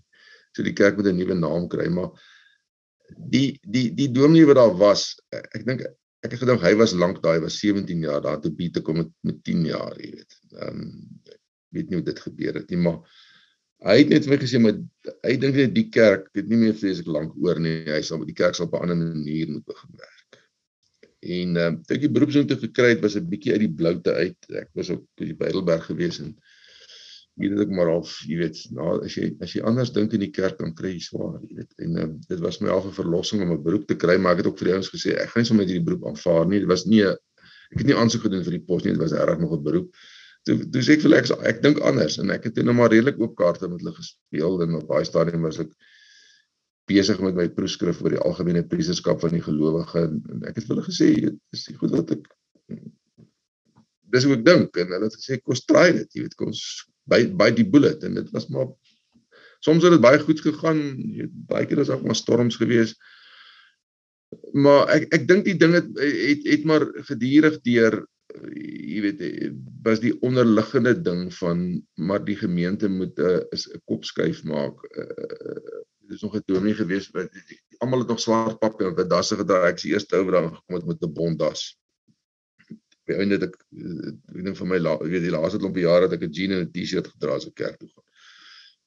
[0.56, 2.12] So die kerk moet 'n nuwe naam kry, maar
[3.36, 5.86] die die die dominee wat daar was, ek dink
[6.26, 8.98] ek het gedink hy was lank daai was 17 jaar daar toe Piet te kom
[9.04, 10.42] met met 10 jaar, jy weet.
[10.56, 10.92] Ehm um,
[11.76, 13.04] weet nie hoe dit gebeur het nie, maar
[13.86, 14.78] Hy het net vir my gesê maar
[15.28, 17.84] hy dink net die kerk dit nie meer vreeslik lank oor nie.
[17.86, 20.15] Hy sal die kerk sal op 'n ander manier moet begin werk.
[21.26, 24.14] En ehm uh, toe ek die beroepsnote gekry het was 'n bietjie uit die bloute
[24.14, 24.50] uit.
[24.62, 26.36] Ek was op die Bybelberg gewees en
[27.36, 30.24] weet dit ek maar al, jy weet, nou as jy as jy anders dink in
[30.24, 31.72] die kerk dan kry jy swaar, jy weet.
[31.84, 34.44] En uh, dit was my al 'n verlossing om 'n beroep te kry, maar ek
[34.44, 36.60] het ook vir die ouens gesê ek gaan nie sommer hierdie beroep aanvaar nie.
[36.60, 39.40] Dit was nie ek het nie aansoek gedoen vir die pos nie, dit was regtig
[39.40, 39.90] nog 'n beroep
[40.46, 42.92] toe toe sê ek vir ek ek dink anders en ek het toe nou maar
[42.94, 45.72] redelik oop kaarte met hulle gespeel en op daai stadium was ek
[46.90, 50.76] besig met my proefskrif oor die algemene priesterskap van die gelowige en, ek het vir
[50.76, 52.28] hulle gesê dis goed wat ek
[54.16, 54.78] dis hoe ek dink.
[54.80, 56.54] En hulle het gesê kom try dit jy weet kom
[57.12, 58.04] by by die bullet.
[58.08, 58.72] En dit was maar
[59.66, 62.96] soms het dit baie goed gegaan jy weet baie keer is ook maar storms gewees.
[64.54, 68.04] Maar ek ek dink die ding het het, het maar gedurig deur
[68.36, 69.22] jy weet
[69.86, 74.06] was die onderliggende ding van maar die gemeente moet 'n uh, eh, is 'n kop
[74.06, 74.76] skuif maak.
[74.98, 77.30] Uh, dit is nog 'n dominee gewees wat
[77.78, 79.66] almal het nog swart pap en wit dasse gedra.
[79.68, 81.78] Ek is die eerste ou wat daar gekom het met 'n bonddas.
[83.06, 83.56] By einde ek
[84.36, 86.72] ek dink vir my weet die laaste klomp jare dat ek 'n jean en 'n
[86.72, 88.04] T-shirt gedra as ek kerk toe gaan.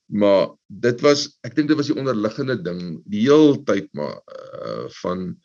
[0.08, 4.22] Maar dit was ek dink dit was die onderliggende ding die heel tyd maar
[4.64, 5.36] uh, van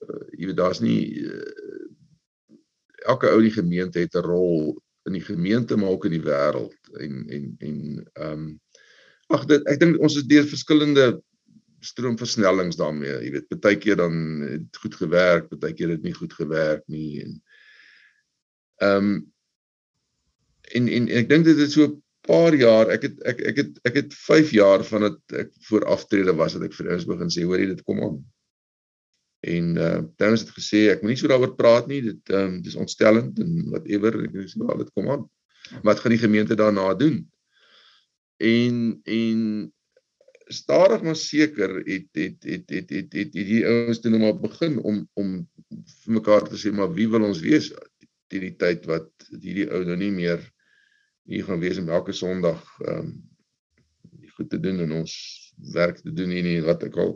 [0.00, 1.88] uh, jy weet daar's nie uh,
[3.06, 6.90] elke ou die gemeente het 'n rol in die gemeente maar ook in die wêreld
[6.96, 7.76] en en en
[8.12, 8.60] ehm um,
[9.36, 11.06] ag dit ek dink ons is deur verskillende
[11.84, 14.14] stroomversnellings daarmee jy weet baie keer dan
[14.44, 17.36] het goed gewerk baie keer het nie goed gewerk nie en
[18.86, 19.12] ehm um,
[20.70, 23.56] en, en en ek dink dit is so 'n paar jaar ek het ek ek
[23.62, 27.08] het ek het 5 jaar van dit ek voor aftrede was dat ek vir ons
[27.08, 28.20] begin sê hoor jy dit kom aan
[29.40, 32.02] En uh dan het gesê ek moenie so daaroor praat nie.
[32.04, 35.22] Dit ehm um, dis ontstellend en whatever ek sê maar dit kom aan.
[35.82, 37.22] Wat gaan die gemeente daarna doen?
[38.40, 39.40] En en
[40.50, 44.78] stadig maar seker het het het het het het hierdie ouens toe nou maar begin
[44.78, 45.34] om om
[46.04, 47.70] vir mekaar te sê maar wie wil ons wees
[48.30, 50.42] teen die tyd wat hierdie ou nou nie meer
[51.30, 53.12] hier gaan wees om elke Sondag ehm um,
[54.40, 55.14] goed te doen en ons
[55.74, 57.10] werk te doen hier nie wat ek al.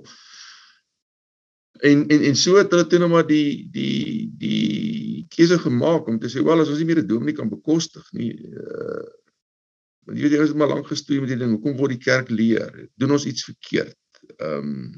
[1.88, 6.18] En en en so het hulle toe nou maar die die die keuse gemaak om
[6.20, 9.04] te sê wel as ons nie meer 'n dominee kan bekostig nie uh
[10.04, 11.56] want jy weet jy is maar lank gestoei met die ding.
[11.56, 12.72] Hoekom word die kerk leer?
[13.00, 13.98] Doen ons iets verkeerd?
[14.38, 14.88] Ehm um,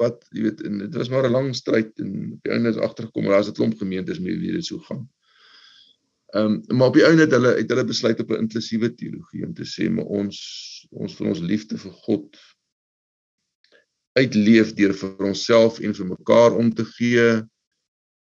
[0.00, 2.80] wat jy weet en dit was maar 'n lang stryd en op die einde is
[2.82, 5.04] agtergekom maar daar's 'n klomp gemeentes mee wie dit so gaan.
[6.34, 9.46] Ehm um, maar op die einde het hulle het hulle besluit op 'n inklusiewe teologie
[9.46, 10.38] om te sê maar ons
[10.90, 12.38] ons vir ons liefde vir God
[14.12, 17.42] uitleef deur vir onsself en vir mekaar om te gee.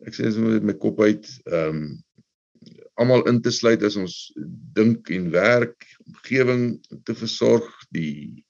[0.08, 1.28] Ek sê dit met my kop uit.
[1.46, 2.04] Ehm um,
[3.00, 4.16] almal in te sluit as ons
[4.76, 6.64] dink en werk, omgewing
[7.08, 8.46] te versorg, die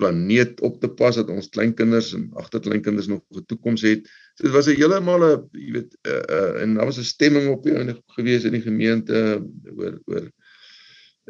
[0.00, 4.08] planeet op te pas dat ons kleinkinders en agterkleinkinders nog 'n toekoms het.
[4.34, 7.50] So dit was 'n heeltemal 'n jy weet uh, uh, en daar was 'n stemming
[7.50, 9.44] op die gewees in die gemeente
[9.76, 10.24] oor oor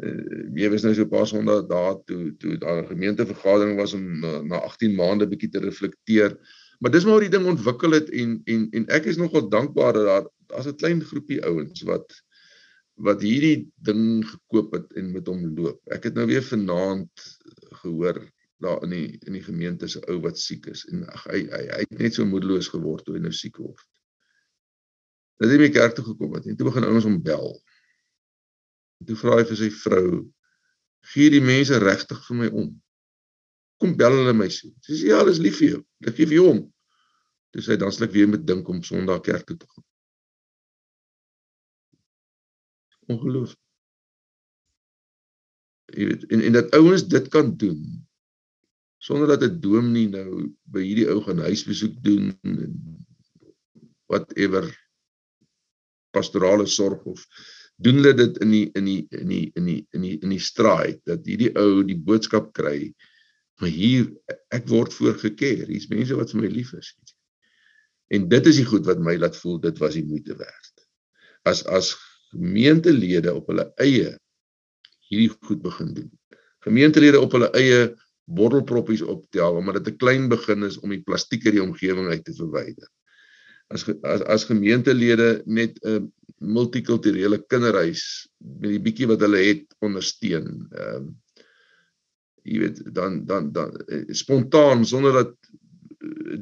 [0.03, 3.93] uh, jy was nou so 'n paar sondae daar toe toe daar 'n gemeentevergadering was
[3.93, 6.37] om na, na 18 maande bietjie te reflekteer.
[6.79, 9.93] Maar dis maar hoe die ding ontwikkel het en en en ek is nogal dankbaar
[9.93, 12.23] dat daar daar's 'n klein groepie ouens wat
[13.05, 15.79] wat hierdie ding gekoop het en met hom loop.
[15.93, 17.25] Ek het nou weer vanaand
[17.81, 18.19] gehoor
[18.61, 21.61] daar in die in die gemeente se ou wat siek is en ag hy, hy
[21.71, 23.87] hy het net so moedeloos geword toe hy nou siek word.
[25.41, 27.55] Dat hy by kerk toe gekom het en toe begin ouens hom bel.
[29.01, 30.21] En toe vra hy vir sy vrou:
[31.13, 32.69] "Gee die mense regtig vir my om?
[33.81, 35.81] Kom bel hulle my so." Sy sê: "Ja, hulle is lief vir jou.
[36.05, 36.61] Ek gee vir jou om."
[37.51, 39.87] Toe sê hy dan slegs weer met dink om Sondag kerk toe te gaan.
[43.09, 43.55] Ongeloof.
[45.91, 47.81] Jy weet en en dat ouens dit kan doen
[49.01, 52.75] sonder dat 'n dominee nou by hierdie ou gaan huisbesoek doen en
[54.05, 54.69] whatever
[56.11, 57.25] pastorale sorg of
[57.75, 60.43] doen hulle dit in die in die in die in die in die in die
[60.51, 62.93] straat dat hierdie ou die boodskap kry
[63.61, 64.07] maar hier
[64.49, 65.67] ek word voorgekeer.
[65.69, 66.95] Hier's mense wat vir my lief is.
[68.11, 70.85] En dit is die goed wat my laat voel dit was die moeite werd.
[71.47, 71.93] As as
[72.31, 74.17] gemeentelede op hulle eie
[75.09, 76.11] hierdie goed begin doen
[76.65, 77.91] gemeentelede op hulle eie
[78.31, 82.23] bottelproppies optel omdat dit 'n klein begin is om die plastiek uit die omgewing uit
[82.25, 82.87] te verwyder.
[83.67, 90.67] As as as gemeentelede net 'n multikulturele kinderhuis met die bietjie wat hulle het ondersteun.
[90.71, 91.17] Ehm um,
[92.43, 95.35] jy weet dan dan dan eh, spontaan sonder dat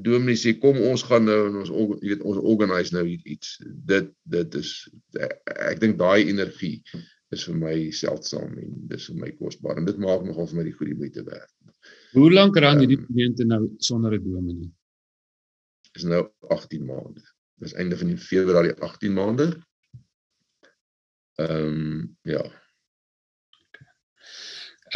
[0.06, 3.58] dominee sê kom ons gaan nou en ons jy weet ons organise nou iets.
[3.90, 4.74] Dit dit is
[5.20, 5.40] ek,
[5.72, 6.78] ek dink daai energie
[7.36, 10.68] is vir my seldsaam en dis vir my kosbaar en dit maak nogal vir my
[10.70, 11.52] die goeie moeite werd.
[12.16, 14.72] Hoe lank ran hierdie um, gemeente nou sonder 'n dominee?
[15.98, 17.22] Is nou 18 maande.
[17.60, 19.52] Dis einde van die Februarie 18 maande.
[21.40, 22.44] Ehm um, ja.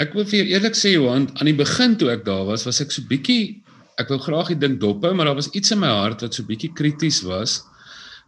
[0.01, 2.81] Ek wil vir jou eerlik sê Johan, aan die begin toe ek daar was, was
[2.81, 3.61] ek so bietjie
[4.01, 6.33] ek wou graag die ding dop hou, maar daar was iets in my hart wat
[6.33, 7.61] so bietjie krities was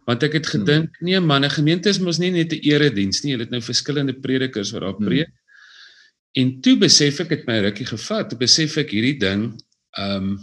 [0.06, 0.60] want ek het hmm.
[0.60, 3.60] gedink nee man 'n gemeente is mos nie net 'n erediens nie jy het nou
[3.60, 5.06] verskillende predikers wat daar hmm.
[5.06, 6.42] preek hmm.
[6.42, 9.52] en toe besef ek het my rukkie gevat toe besef ek hierdie ding
[9.98, 10.38] um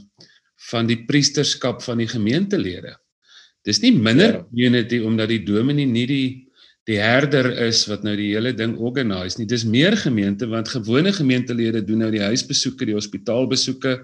[0.72, 2.96] van die priesterskap van die gemeentelede
[3.64, 4.68] dis nie minder ja.
[4.68, 6.30] unity omdat die dominee nie die
[6.90, 11.14] die herder is wat nou die hele ding organise nie dis meer gemeente want gewone
[11.16, 13.98] gemeentelede doen nou die huisbesoeke die hospitaalbesoeke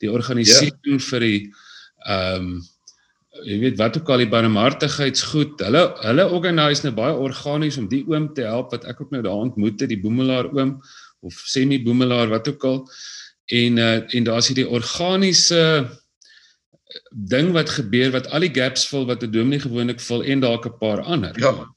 [0.00, 1.06] die organisering ja.
[1.10, 1.38] vir die
[2.06, 2.58] um
[3.44, 5.60] jy weet wat ook al die barmhartigheidsgoed.
[5.66, 9.22] Hulle hulle organise nou baie organies om die oom te help wat ek ook nou
[9.26, 10.76] daar ontmoet het, die boemelaar oom
[11.26, 12.82] of semi boemelaar wat ook al.
[13.52, 15.60] En uh, en daar's hierdie organiese
[17.10, 20.66] ding wat gebeur wat al die gaps vul wat 'n dominee gewoonlik vul en dalk
[20.66, 21.34] 'n paar ander.
[21.40, 21.75] Ja.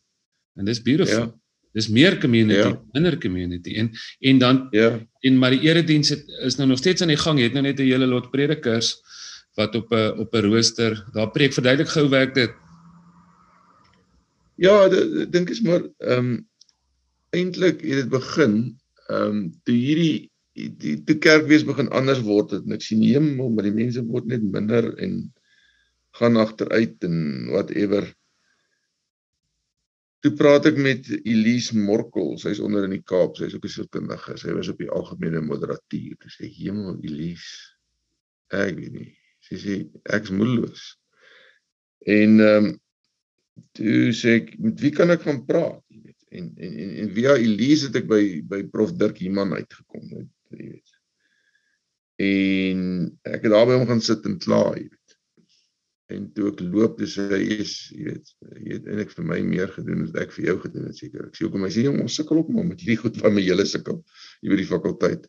[0.60, 1.30] En dis beautiful.
[1.30, 1.36] Ja.
[1.78, 2.78] Dis meer community, ja.
[2.96, 3.92] minder community en
[4.26, 4.88] en dan ja.
[5.22, 6.10] en maar die erediens
[6.42, 7.38] is nou nog steeds aan die gang.
[7.38, 8.96] Jy het nou net 'n hele lot predikers
[9.56, 12.52] wat op 'n op 'n rooster daar preek verduidelik gou werk dit.
[14.56, 16.48] Ja, ek dink is maar ehm um,
[17.30, 22.72] eintlik het dit begin ehm um, toe hierdie die die kerkwees begin anders word het
[22.72, 25.34] ek sien hemel maar die mense word net minder en
[26.18, 28.19] gaan agteruit en whatever.
[30.20, 34.38] Toe praat ek met Elise Morkel, sy's onder in die Kaap, sy's ook 'n sielkundige.
[34.38, 36.18] Sy was op die algemene moderatuur.
[36.26, 37.78] Sy sê hemel Elise.
[38.52, 39.78] Ek weet nie sy sê
[40.16, 40.84] ek's moedeloos.
[42.18, 42.70] En ehm um,
[43.76, 46.22] toe sê ek met wie kan ek gaan praat, jy weet.
[46.32, 50.06] En en en, en via Elise het ek by by Prof Dirk Human uitgekom,
[50.54, 50.96] jy weet.
[52.30, 52.86] En
[53.28, 54.99] ek het daarby hom gaan sit en kla, jy weet.
[56.10, 58.32] En toe ek loop, dis hy is, jy weet,
[58.66, 61.28] jy het eintlik vir my meer gedoen as ek vir jou gedoen het seker.
[61.28, 63.44] Ek sê hoekom hy sê jong, ons sukkel op maar met hierdie goed van my
[63.46, 64.00] hele sukkel
[64.42, 65.28] hier by die fakulteit.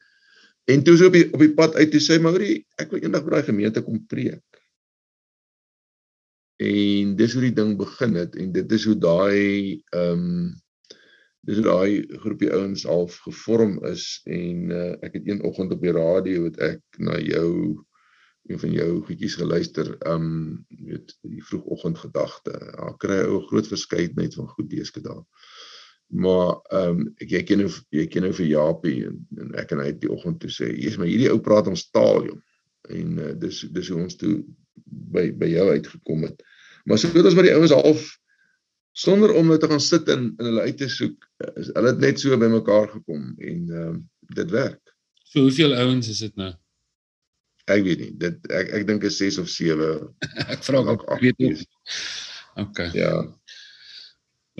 [0.72, 3.26] En toe so op die op die pad uit toe sê Mauri, ek wil eendag
[3.26, 4.62] by daai gemeente kom preek.
[6.64, 10.50] En dis hoe die ding begin het en dit is hoe daai ehm um,
[11.48, 15.80] dis hoe daai groepie ouens half gevorm is en uh, ek het een oggend op
[15.80, 17.80] die radio het ek na jou
[18.50, 20.30] een van jou goedjies geluister um
[20.68, 25.24] weet die vroegoggend gedagte ja kry ou groot verskeidenheid van goed deesdae daar
[26.24, 29.90] maar um ek jy ken jy ken nou vir Japie en, en ek en hy
[29.92, 32.40] het die oggend toe sê jy's maar hierdie ou praat ons taal jong
[32.90, 34.40] en uh, dis dis hoe ons toe
[35.14, 36.42] by by jou uitgekom het
[36.84, 38.08] maar so dit is wat die ouens half
[38.92, 42.02] sonder om nou te gaan sit en in hulle uit te soek is hulle het
[42.02, 43.98] net so by mekaar gekom en ehm uh,
[44.30, 44.92] dit werk.
[45.26, 46.52] So hoeveel ouens is dit nou?
[47.70, 48.12] Ek weet nie.
[48.20, 49.90] Dit ek ek dink is 6 of 7.
[50.54, 51.54] ek vra ook ek weet nie.
[52.60, 52.84] OK.
[52.98, 53.14] Ja.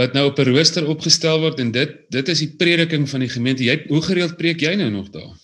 [0.01, 3.33] Wat nou op 'n rooster opgestel word en dit dit is die prediking van die
[3.33, 3.65] gemeente.
[3.65, 5.35] Jy hoe gereeld preek jy nou nog daar?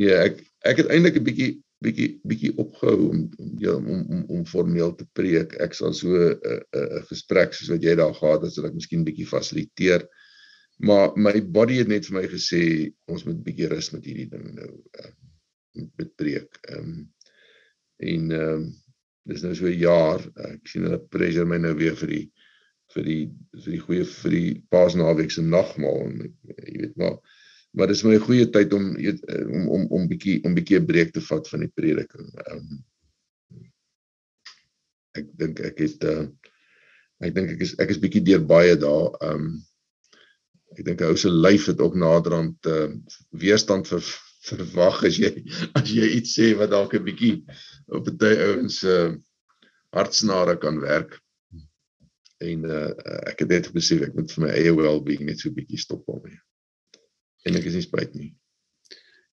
[0.00, 1.52] Ja, ek ek het eintlik 'n bietjie
[1.82, 3.22] bietjie bietjie opgehou om
[3.58, 5.54] ja om om om formeel te preek.
[5.60, 8.66] Ek sal so 'n uh, 'n uh, gesprek soos wat jy daar gehad het, sal
[8.66, 10.06] ek miskien bietjie fasiliteer.
[10.82, 14.54] Maar my body het net vir my gesê ons moet bietjie rus met hierdie ding
[14.54, 14.70] nou
[15.00, 15.12] uh,
[15.72, 16.58] met preek.
[16.68, 17.02] Ehm um,
[18.02, 18.70] en ehm um,
[19.30, 20.20] dis nou so 'n jaar.
[20.50, 22.26] Ek sien hulle pressure my nou weer vir die
[22.94, 23.22] vir die
[23.64, 27.18] vir die goeie vir die Paasnaweek se nagmaal en jy weet maar
[27.72, 28.90] maar dis my goeie tyd om
[29.56, 32.28] om om om bietjie om bietjie 'n breek te vat van die prediking.
[32.50, 32.84] Um,
[35.16, 36.26] ek dink ek het uh,
[37.20, 39.16] ek dink ek is ek is bietjie deur baie daar.
[39.30, 39.62] Um
[40.76, 42.90] ek dink 'n ou se lyf het ook naderhand uh,
[43.30, 44.04] weerstand vir
[44.48, 45.32] verwag as jy
[45.78, 47.34] as jy iets sê wat dalk 'n bietjie
[47.88, 49.12] op tyd ouens se uh,
[49.92, 51.20] hartsnare kan werk.
[52.42, 52.90] En uh,
[53.30, 56.06] ek het net besef ek moet vir my eie well-being net so 'n bietjie stop
[56.06, 56.40] daarmee
[57.46, 58.30] en ek is nie spyt nie.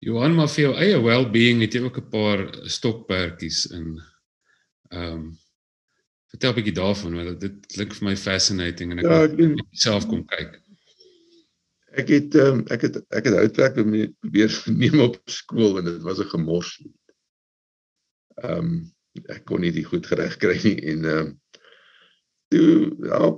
[0.05, 3.99] Johan, maar vir jou eie well-being het jy ook 'n paar stokperdjies in
[4.93, 5.39] ehm um,
[6.31, 10.07] vertel 'n bietjie daarvan want dit klink vir my fascinating en ek ja, wil self
[10.07, 10.61] kom kyk.
[11.99, 16.23] Ek het um, ek het ek het houtwerk probeer neem op skool en dit was
[16.23, 16.77] 'n gemors.
[18.43, 18.79] Ehm um,
[19.35, 21.35] ek kon nie dit goed gereg kry nie en ehm um,
[22.49, 23.35] toe ja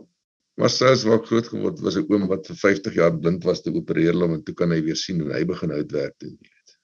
[0.61, 3.72] Maar sous waar groot geword was 'n oom wat vir 50 jaar blind was te
[3.72, 6.74] opereer hom en toe kan hy weer sien en hy begin uitwerk doen, jy weet.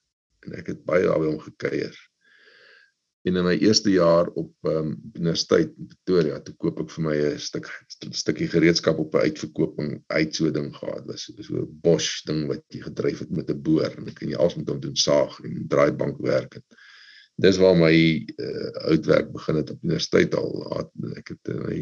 [0.45, 1.97] En ek het baie daarby hom gekuier.
[3.27, 7.15] En in my eerste jaar op um, universiteit in Pretoria, toe koop ek vir my
[7.33, 7.67] 'n stuk
[8.15, 11.03] stukkie gereedskap op 'n uitverkoping uit so ding gehad.
[11.09, 14.29] Was so 'n Bosch ding wat jy gedryf het met 'n boor en ek kan
[14.29, 16.65] jy alsmet om doen saag en draaibank werk het
[17.37, 17.93] dis waar my
[18.37, 20.53] uh, uitwerk begin het op universiteit al
[21.19, 21.81] ek het uh, my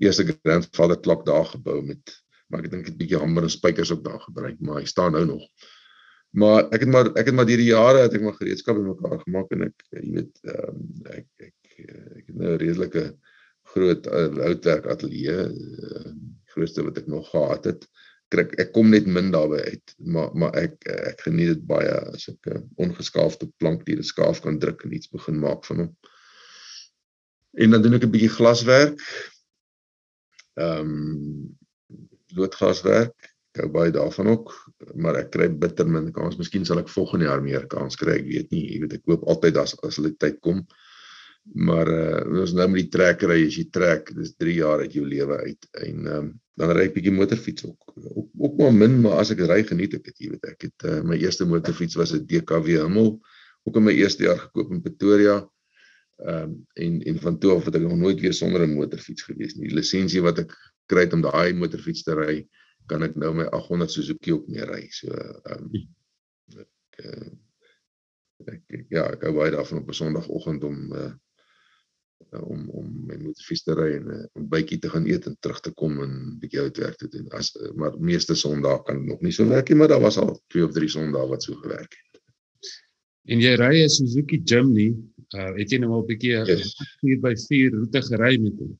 [0.00, 2.14] eerste grandfather klok daar gebou met
[2.48, 5.24] maar ek dink 'n bietjie hamer en spykers ook daar gebruik maar hy staan nou
[5.26, 5.44] nog
[6.40, 9.20] maar ek het maar ek het maar deur die jare het ek maar gereedskap bymekaar
[9.22, 10.80] gemaak en ek jy weet um,
[11.18, 13.04] ek ek ek het nou 'n redelike
[13.74, 15.48] groot uh, uitwerk ateljee
[16.54, 17.88] grootste wat ek nog gehad het
[18.40, 22.28] ek ek kom net min daarby uit maar maar ek ek geniet dit baie as
[22.32, 25.92] ek 'n ongeskaafde plank deur die skaaf kan druk en iets begin maak van hom.
[27.62, 28.98] En dan doen ek 'n bietjie glaswerk.
[30.54, 31.56] Ehm um,
[32.34, 33.33] loodglaswerk.
[33.58, 34.54] Hou baie daarvan ook,
[34.98, 36.38] maar ek kry bitter min kans.
[36.40, 38.64] Miskien sal ek volgende jaar meer kans kry, ek weet nie.
[38.72, 40.64] Jy weet ek koop altyd as as hulle tyd kom.
[41.54, 45.04] Maar uh ons nou met die trekkery, as jy trek, dis 3 jaar uit jou
[45.06, 47.94] lewe uit en um, dan ry ek bietjie motorfiets ook.
[47.94, 50.86] ook ook maar min maar as ek ry geniet ek dit jy weet ek het
[50.86, 53.18] uh, my eerste motorfiets was 'n DKW Hummel
[53.64, 55.36] ook in my eerste jaar gekoop in Pretoria
[56.22, 59.22] ehm um, en en van toe af het ek nog nooit weer sonder 'n motorfiets
[59.22, 60.54] gewees nie die lisensie wat ek
[60.86, 62.46] kry om daai motorfiets te ry
[62.86, 65.84] kan ek nou my 800 Suzuki ook mee ry so ehm um,
[66.60, 67.30] ek, uh,
[68.52, 71.12] ek ja ek hou baie daarvan op 'n sonoggend om uh,
[72.42, 75.60] om om my motorfiets te ry en 'n uh, bytjie te gaan eet en terug
[75.60, 77.28] te kom en 'n bietjie uitwerk te doen.
[77.30, 80.64] As maar meeste Sondae kan nog nie so werk nie, maar daar was al twee
[80.64, 82.22] of drie Sondae wat so gewerk het.
[83.24, 84.94] En jy ry 'n Suzuki Jimny,
[85.34, 86.76] uh, het jy nou al 'n bietjie yes.
[87.00, 88.78] 4 by 4 roete gery met hom?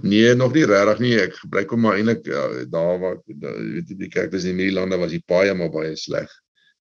[0.00, 1.14] Nee, nog nie regtig nie.
[1.20, 4.78] Ek gebruik hom maar eintlik ja, daar waar weet jy die kerk dis in hierdie
[4.78, 6.30] lande was die paaie maar baie sleg.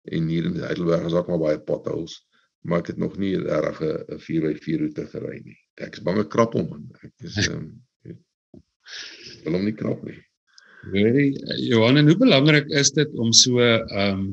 [0.09, 2.19] En hier in Heidelberg is ook maar baie potholes
[2.69, 5.59] maar ek het nog nie reg 'n 4x4 roete gery nie.
[5.81, 6.89] Ek is bang ek krap hom man.
[7.03, 7.81] Ek is um,
[9.45, 10.19] wil hom nie krap nie.
[10.93, 11.29] Weet jy
[11.71, 14.29] Johan, en hoe belangrik is dit om so ehm um,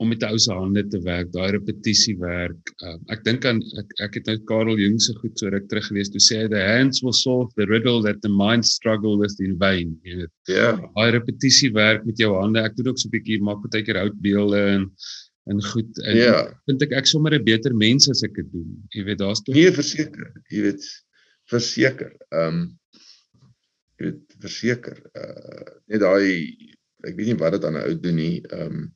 [0.00, 2.70] om met ou se hande te werk, daai repetisie werk.
[2.88, 5.84] Um, ek dink aan ek, ek het nou Karel Jung se goed so ruk terug
[5.90, 9.36] gelees toe sê hy the hands will solve the riddle that the mind struggle with
[9.44, 9.92] in vain.
[10.08, 10.32] Jy weet.
[10.48, 10.70] Ja.
[10.96, 12.62] Daai repetisie werk met jou hande.
[12.64, 14.90] Ek doen ook so 'n bietjie maak baie keer houtbeelde en
[15.50, 16.48] en goed en Ja.
[16.66, 18.70] vind ek ek sommer 'n beter mens as ek dit doen.
[18.94, 20.32] Jy weet daar's tog Nee, verseker.
[20.50, 20.84] Jy weet
[21.50, 22.12] verseker.
[22.32, 22.78] Ehm um,
[23.98, 24.96] jy weet verseker.
[25.14, 26.56] Uh net daai
[27.04, 28.40] ek weet nie wat dit aan 'n ou doen nie.
[28.48, 28.94] Ehm um,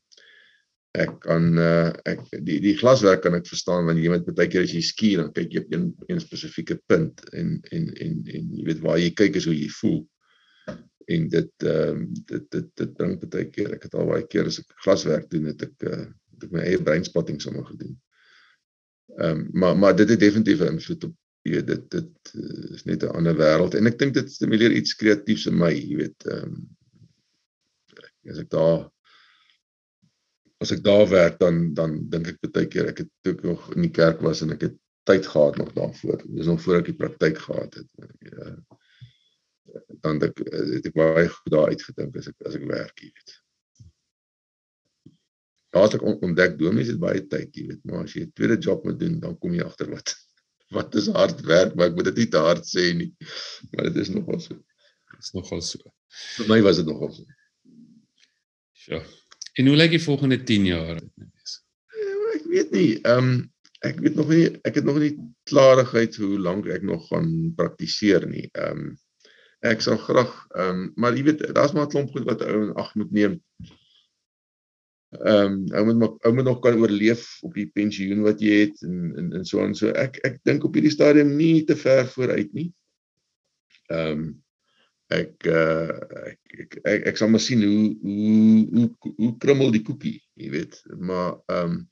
[0.94, 4.66] ek kan uh ek die die glaswerk kan ek verstaan want jy moet baie keer
[4.66, 8.52] as jy skier dan kyk jy op een een spesifieke punt en en en en
[8.58, 9.98] jy weet waar jy kyk is hoe jy voel.
[11.14, 14.52] En dit ehm um, dit dit dit bring baie keer ek het al baie keer
[14.52, 17.98] as ek glaswerk doen het ek uh het ek my eie breinspotting sommer gedoen.
[19.18, 22.74] Ehm um, maar maar dit het definitief 'n invloed op jy weet dit dit uh,
[22.78, 25.96] is net 'n ander wêreld en ek dink dit stimuleer iets kreatiefs in my, jy
[26.06, 26.66] weet ehm um,
[28.30, 28.93] as ek daar
[30.62, 33.68] as ek daar werk dan dan dink ek baie keer ek het toe ek nog
[33.74, 36.22] in die kerk was en ek het tyd gehad nog daarvoor.
[36.32, 37.88] Dis nog voor ek die praktyk gehad het.
[38.32, 38.56] Uh,
[40.00, 43.10] dan het ek het ek baie goed daar uitgedink as ek as ek werk, jy
[43.12, 43.34] weet.
[45.74, 48.32] Daar het ek on- ontdek domies het baie tyd, jy weet, maar as jy 'n
[48.32, 50.14] tweede job moet doen, dan kom jy agter wat
[50.76, 53.10] wat is hard werk, maar ek moet dit nie te hard sê nie.
[53.72, 54.54] Maar dit is nogal so.
[55.18, 55.78] is nogal so.
[56.38, 57.24] Vir my was dit nogal so.
[58.88, 59.00] Ja.
[59.54, 61.58] En hoe lyk die volgende 10 jaar uit nou wees?
[61.94, 62.88] Ja, ek weet nie.
[63.02, 63.34] Ehm um,
[63.84, 65.12] ek weet nog nie ek het nog nie
[65.50, 68.48] klarigheid hoe lank ek nog gaan praktiseer nie.
[68.52, 68.92] Ehm um,
[69.64, 72.62] ek sal graag ehm um, maar jy weet daar's maar 'n klomp goed wat ou
[72.64, 73.40] in ag moet neem.
[75.22, 78.64] Ehm um, ou moet maar ou moet nog kan oorleef op die pensioen wat jy
[78.66, 79.92] het en en, en so en so.
[79.94, 82.72] Ek ek dink op hierdie stadium nie te ver vooruit nie.
[83.92, 84.43] Ehm um,
[85.12, 85.90] ek uh
[86.30, 90.50] ek ek ek, ek sal maar sien hoe hoe hoe hoe krummel die koekie, jy
[90.54, 90.80] weet.
[90.96, 91.82] Maar ehm um,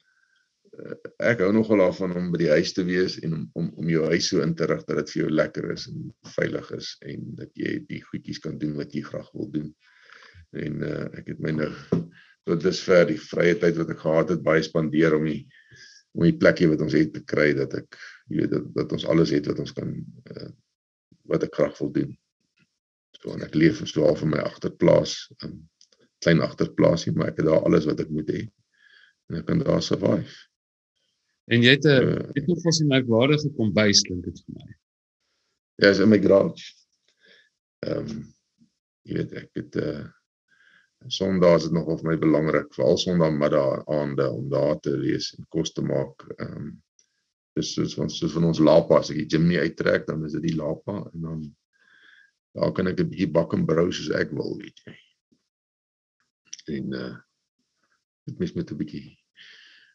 [1.20, 4.06] ek hou nogal daarvan om by die huis te wees en om om om jou
[4.08, 7.26] huis so in te rig dat dit vir jou lekker is en veilig is en
[7.42, 9.68] dat jy die goedjies kan doen wat jy graag wil doen.
[10.56, 11.72] En uh ek het my nou
[12.48, 15.44] tot dusver die vrye tyd wat ek gehad het baie spandeer om die
[16.12, 19.06] om die plekkie wat ons het te kry dat ek jy weet dat, dat ons
[19.08, 20.50] alles het wat ons kan uh,
[21.28, 22.10] wat ek graag wil doen.
[23.20, 25.58] So en ek leef so half in my agterplaas, 'n um,
[26.22, 28.42] klein agterplaasie, maar ek het daar alles wat ek moet hê.
[29.30, 30.36] En ek kan daar survive.
[31.50, 34.54] En jy het 'n Uh, jy het nog vir 'n merkwaardige kombuis klink dit vir
[34.54, 34.74] my.
[35.82, 36.64] Ja, is in my garage.
[37.86, 38.34] Ehm um,
[39.02, 40.08] jy weet ek het uh
[41.08, 45.46] Sondae is dit nogal vir my belangrik, veral Sondagmiddag aande om daar te wees en
[45.48, 46.22] kos te maak.
[46.38, 46.82] Ehm um,
[47.58, 50.32] dis soos van soos van ons lapa as ek die gym nie uittrek dan is
[50.38, 51.42] dit die lapa en dan
[52.57, 54.94] daar kan ek 'n bietjie bak en brou soos ek wil, weet jy.
[56.76, 57.14] En uh
[58.26, 59.18] dit mis met 'n bietjie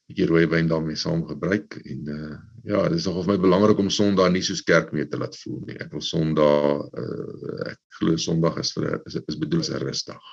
[0.08, 2.36] bietjie rooi wyn daarmee saam gebruik en uh
[2.68, 5.36] ja, dit is nogal vir my belangrik om Sondag nie soos kerk mee te laat
[5.44, 5.78] voel nie.
[5.80, 10.26] Ek wil Sondag uh ek glo Sondag is vir is is bedoel as 'n rusdag.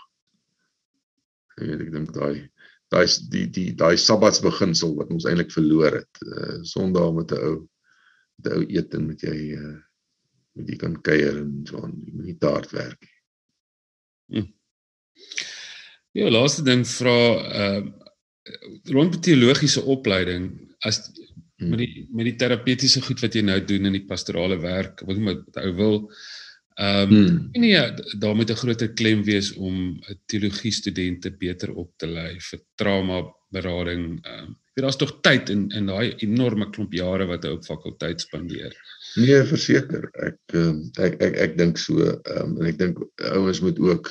[1.58, 2.50] Ek weet ek dink daai
[2.90, 6.22] daai die die daai Sabbatsbeginsel wat ons eintlik verloor het.
[6.26, 7.56] Uh Sondag met 'n ou
[8.38, 9.76] met 'n ou eet en met jy uh
[10.54, 11.94] met jy kan kuier en so aan.
[12.06, 13.00] Jy moet nie te hard werk
[14.28, 14.46] nie.
[16.14, 17.18] Ja, laaste ding vra
[17.64, 17.84] uh
[18.92, 20.50] rond die teologiese opleiding
[20.84, 20.98] as
[21.54, 21.70] Hmm.
[21.70, 25.16] met die met die terapeutiese goed wat jy nou doen in die pastorale werk, wat
[25.16, 25.94] jy met ou wil
[26.74, 27.50] ehm um, Hmm.
[27.62, 27.78] nee,
[28.18, 32.60] daar moet 'n groter klem wees om 'n teologie studente beter op te lei vir
[32.74, 34.18] trauma berading.
[34.26, 38.20] Ehm um, daar's tog tyd in in daai enorme klomp jare wat ou op fakulteit
[38.20, 38.74] spandeer.
[39.14, 40.08] Nee, verseker.
[40.26, 42.98] Ek ehm, ek ek ek dink so ehm en ek dink
[43.30, 44.10] ouens moet ook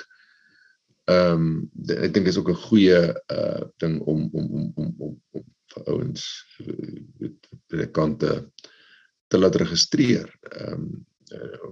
[1.12, 5.18] ehm um, ek dink is ook 'n goeie uh ding om om om om om,
[5.32, 5.44] om
[5.74, 6.24] vir ouens
[6.64, 8.52] eh, weet predikante
[9.28, 10.30] te laat registreer.
[10.52, 11.06] Ehm um,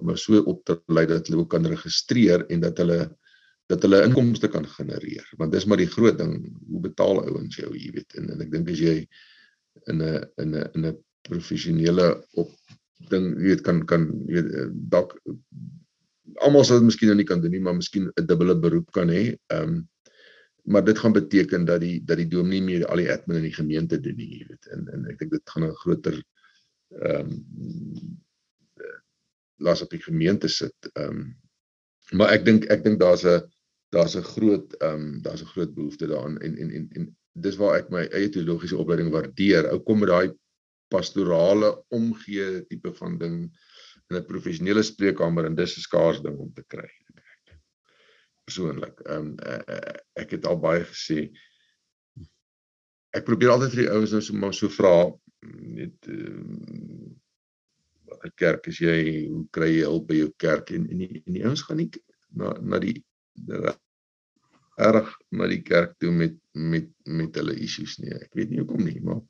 [0.02, 3.04] om uh, so op te lei dat hulle ook kan registreer en dat hulle
[3.72, 6.36] dat hulle inkomste kan genereer want dis maar die groot ding
[6.68, 8.98] hoe betaal ouens jou jy weet en, en ek dink as jy
[9.92, 10.98] in 'n in 'n in 'n
[11.30, 12.08] professionele
[12.44, 12.52] op
[13.14, 15.18] ding jy weet kan kan jy weet eh, dalk
[16.40, 19.10] almal sal dit miskien nou nie kan doen nie maar miskien 'n dubbele beroep kan
[19.10, 19.24] hê.
[19.48, 19.90] Ehm um,
[20.64, 23.54] maar dit gaan beteken dat die dat die dominee meer al die admin in die
[23.54, 24.68] gemeente doen nie, jy weet.
[24.76, 26.24] En en ek dink dit gaan 'n groter
[26.90, 28.20] ehm um,
[29.58, 30.92] las op die gemeente sit.
[30.94, 31.38] Ehm um,
[32.12, 33.42] maar ek dink ek dink daar's 'n
[33.92, 37.56] daar's 'n groot ehm um, daar's 'n groot behoefte daaraan en en en en dis
[37.56, 39.70] waar ek my eie teologiese opleiding waardeer.
[39.72, 40.32] Ou kom met daai
[40.88, 43.38] pastorale omgee tipe van ding
[44.08, 46.90] in 'n professionele spreekkamer en dis 'n skaars ding om te kry.
[48.44, 49.00] Persoonlik.
[49.00, 49.36] Ehm um,
[50.14, 51.32] ek het al baie gesê
[53.12, 55.12] ek probeer altyd vir die ouens nou so maar so vra
[55.78, 57.12] net uh,
[58.08, 61.34] watter kerk is jy hoe kry jy hulp by jou kerk en en die, en
[61.34, 61.90] die ouens gaan nie
[62.36, 62.96] na na die
[64.82, 68.84] erg na die kerk toe met met met hulle issues nie ek weet nie hoekom
[68.88, 69.22] nie maar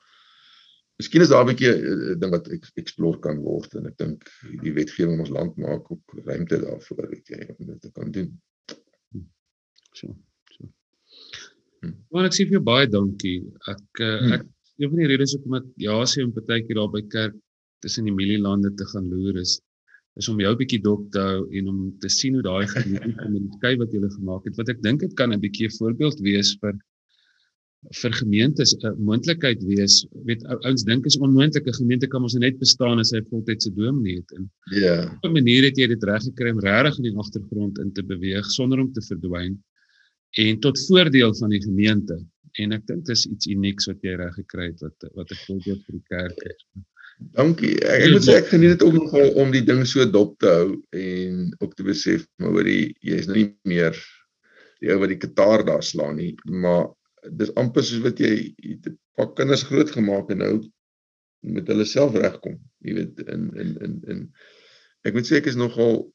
[1.02, 4.28] Miskien is daar 'n bietjie 'n ding wat ek explore kan word en ek dink
[4.62, 8.12] die wetgewing in ons land maak ook ruimte daarvoor weet jy om dit te kan
[8.12, 8.30] doen.
[9.97, 10.14] So.
[10.54, 10.70] So.
[11.82, 11.95] Hm.
[12.12, 13.39] Maar ek sê vir jou baie dankie.
[13.74, 14.34] Ek eh, hm.
[14.38, 14.45] ek
[14.78, 17.36] een van die redes hoekom ek ja sê om partykeer daar by kerk
[17.82, 19.58] tussen die mielielande te gaan loer is
[20.20, 23.91] is om jou bietjie dop te hou en om te sien hoe daai gemeenskap wat
[23.91, 26.76] jy gele gemaak het wat ek dink dit kan 'n bietjie 'n voorbeeld wees vir
[27.97, 30.05] vir gemeentes 'n moontlikheid wees.
[30.28, 34.18] Weet ouens dink is onmoontlik 'n gemeente kan ons net bestaan as hy voltydse dominee
[34.18, 34.32] het.
[34.38, 34.80] En ja.
[34.80, 35.14] Yeah.
[35.22, 38.03] Op 'n manier het jy dit reg gekry om regtig in die agtergrond in te
[38.03, 39.57] beweeg sonder om te verdwyn
[40.38, 42.26] en tot voordeel van die gemeente.
[42.59, 45.82] En ek dink dis iets unieks wat jy reg gekry het wat wat 'n voorbeeld
[45.86, 46.66] vir die kerk is.
[47.36, 47.76] Dankie.
[47.86, 48.97] Ek, ek moet sê ek geniet dit om
[49.43, 53.19] om die ding so dop te hou en ook te besef maar oor die jy
[53.22, 53.97] is nou nie meer
[54.82, 56.89] die ou wat die kitaar daar slaan nie, maar
[57.38, 58.32] dis amper soos wat jy
[58.65, 60.55] het 'n paar kinders grootgemaak en nou
[61.41, 62.57] met hulle self regkom.
[62.86, 64.19] Jy weet in in in in
[65.05, 66.09] ek moet sê ek is nogal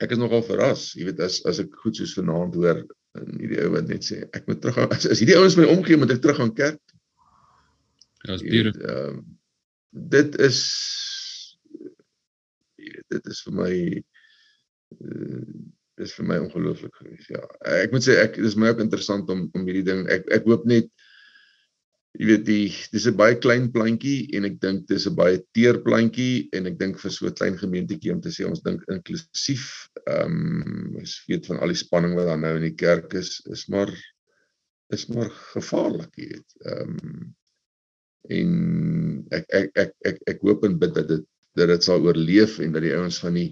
[0.00, 0.94] ek is nogal verras.
[0.94, 2.86] Jy weet as as ek goed soos vanaand hoor
[3.18, 5.66] en hierdie ou wat net sê ek moet terug gaan as, as hierdie ouens my
[5.66, 6.80] omgee moet ek terug gaan kerk.
[8.22, 8.70] Ja, is baie.
[8.70, 9.38] Ehm uh,
[9.90, 10.60] dit is
[13.10, 13.74] dit is vir my
[15.00, 15.44] uh,
[16.00, 17.28] is vir my ongelooflik gewees.
[17.28, 17.42] Ja.
[17.82, 20.66] Ek moet sê ek dis my ook interessant om om hierdie ding ek ek hoop
[20.70, 20.88] net
[22.18, 25.78] jy weet die dis 'n baie klein plantjie en ek dink dis 'n baie teer
[25.84, 29.66] plantjie en ek dink vir so 'n klein gemeentetjie om te sê ons dink inklusief
[30.06, 33.40] ehm um, ons weet van al die spanning wat daar nou in die kerk is
[33.46, 33.92] is maar
[34.90, 36.50] is maar gevaarlik jy weet.
[36.66, 37.34] Ehm um,
[38.28, 38.50] en
[39.36, 41.26] ek ek ek ek ek hoop en bid dat dit
[41.58, 43.50] dat dit sal oorleef en dat die ouens van die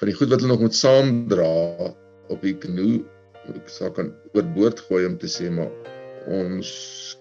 [0.00, 1.52] van die goed wat hulle nog moet saamdra
[2.32, 3.02] op die kanoe
[3.54, 5.70] ek sal kan oorboord gooi om te sê maar
[6.30, 6.70] ons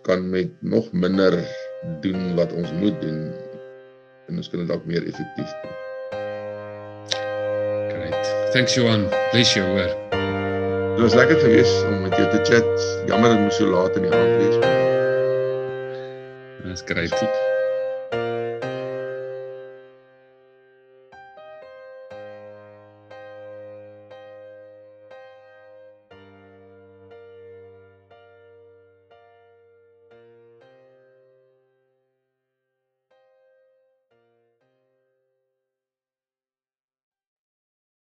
[0.07, 1.38] kan met nog minder
[2.03, 3.30] doen wat ons moet doen
[4.30, 5.77] en ons kan dit dalk meer effektief doen.
[7.89, 8.53] Great.
[8.53, 9.07] Thanks Johan.
[9.32, 9.95] Bless you hoor.
[10.95, 13.07] Dit was lekker geweest om met jou te chat.
[13.07, 14.78] Jammer dit moes so laat in die aand wees.
[16.64, 17.48] Dis great.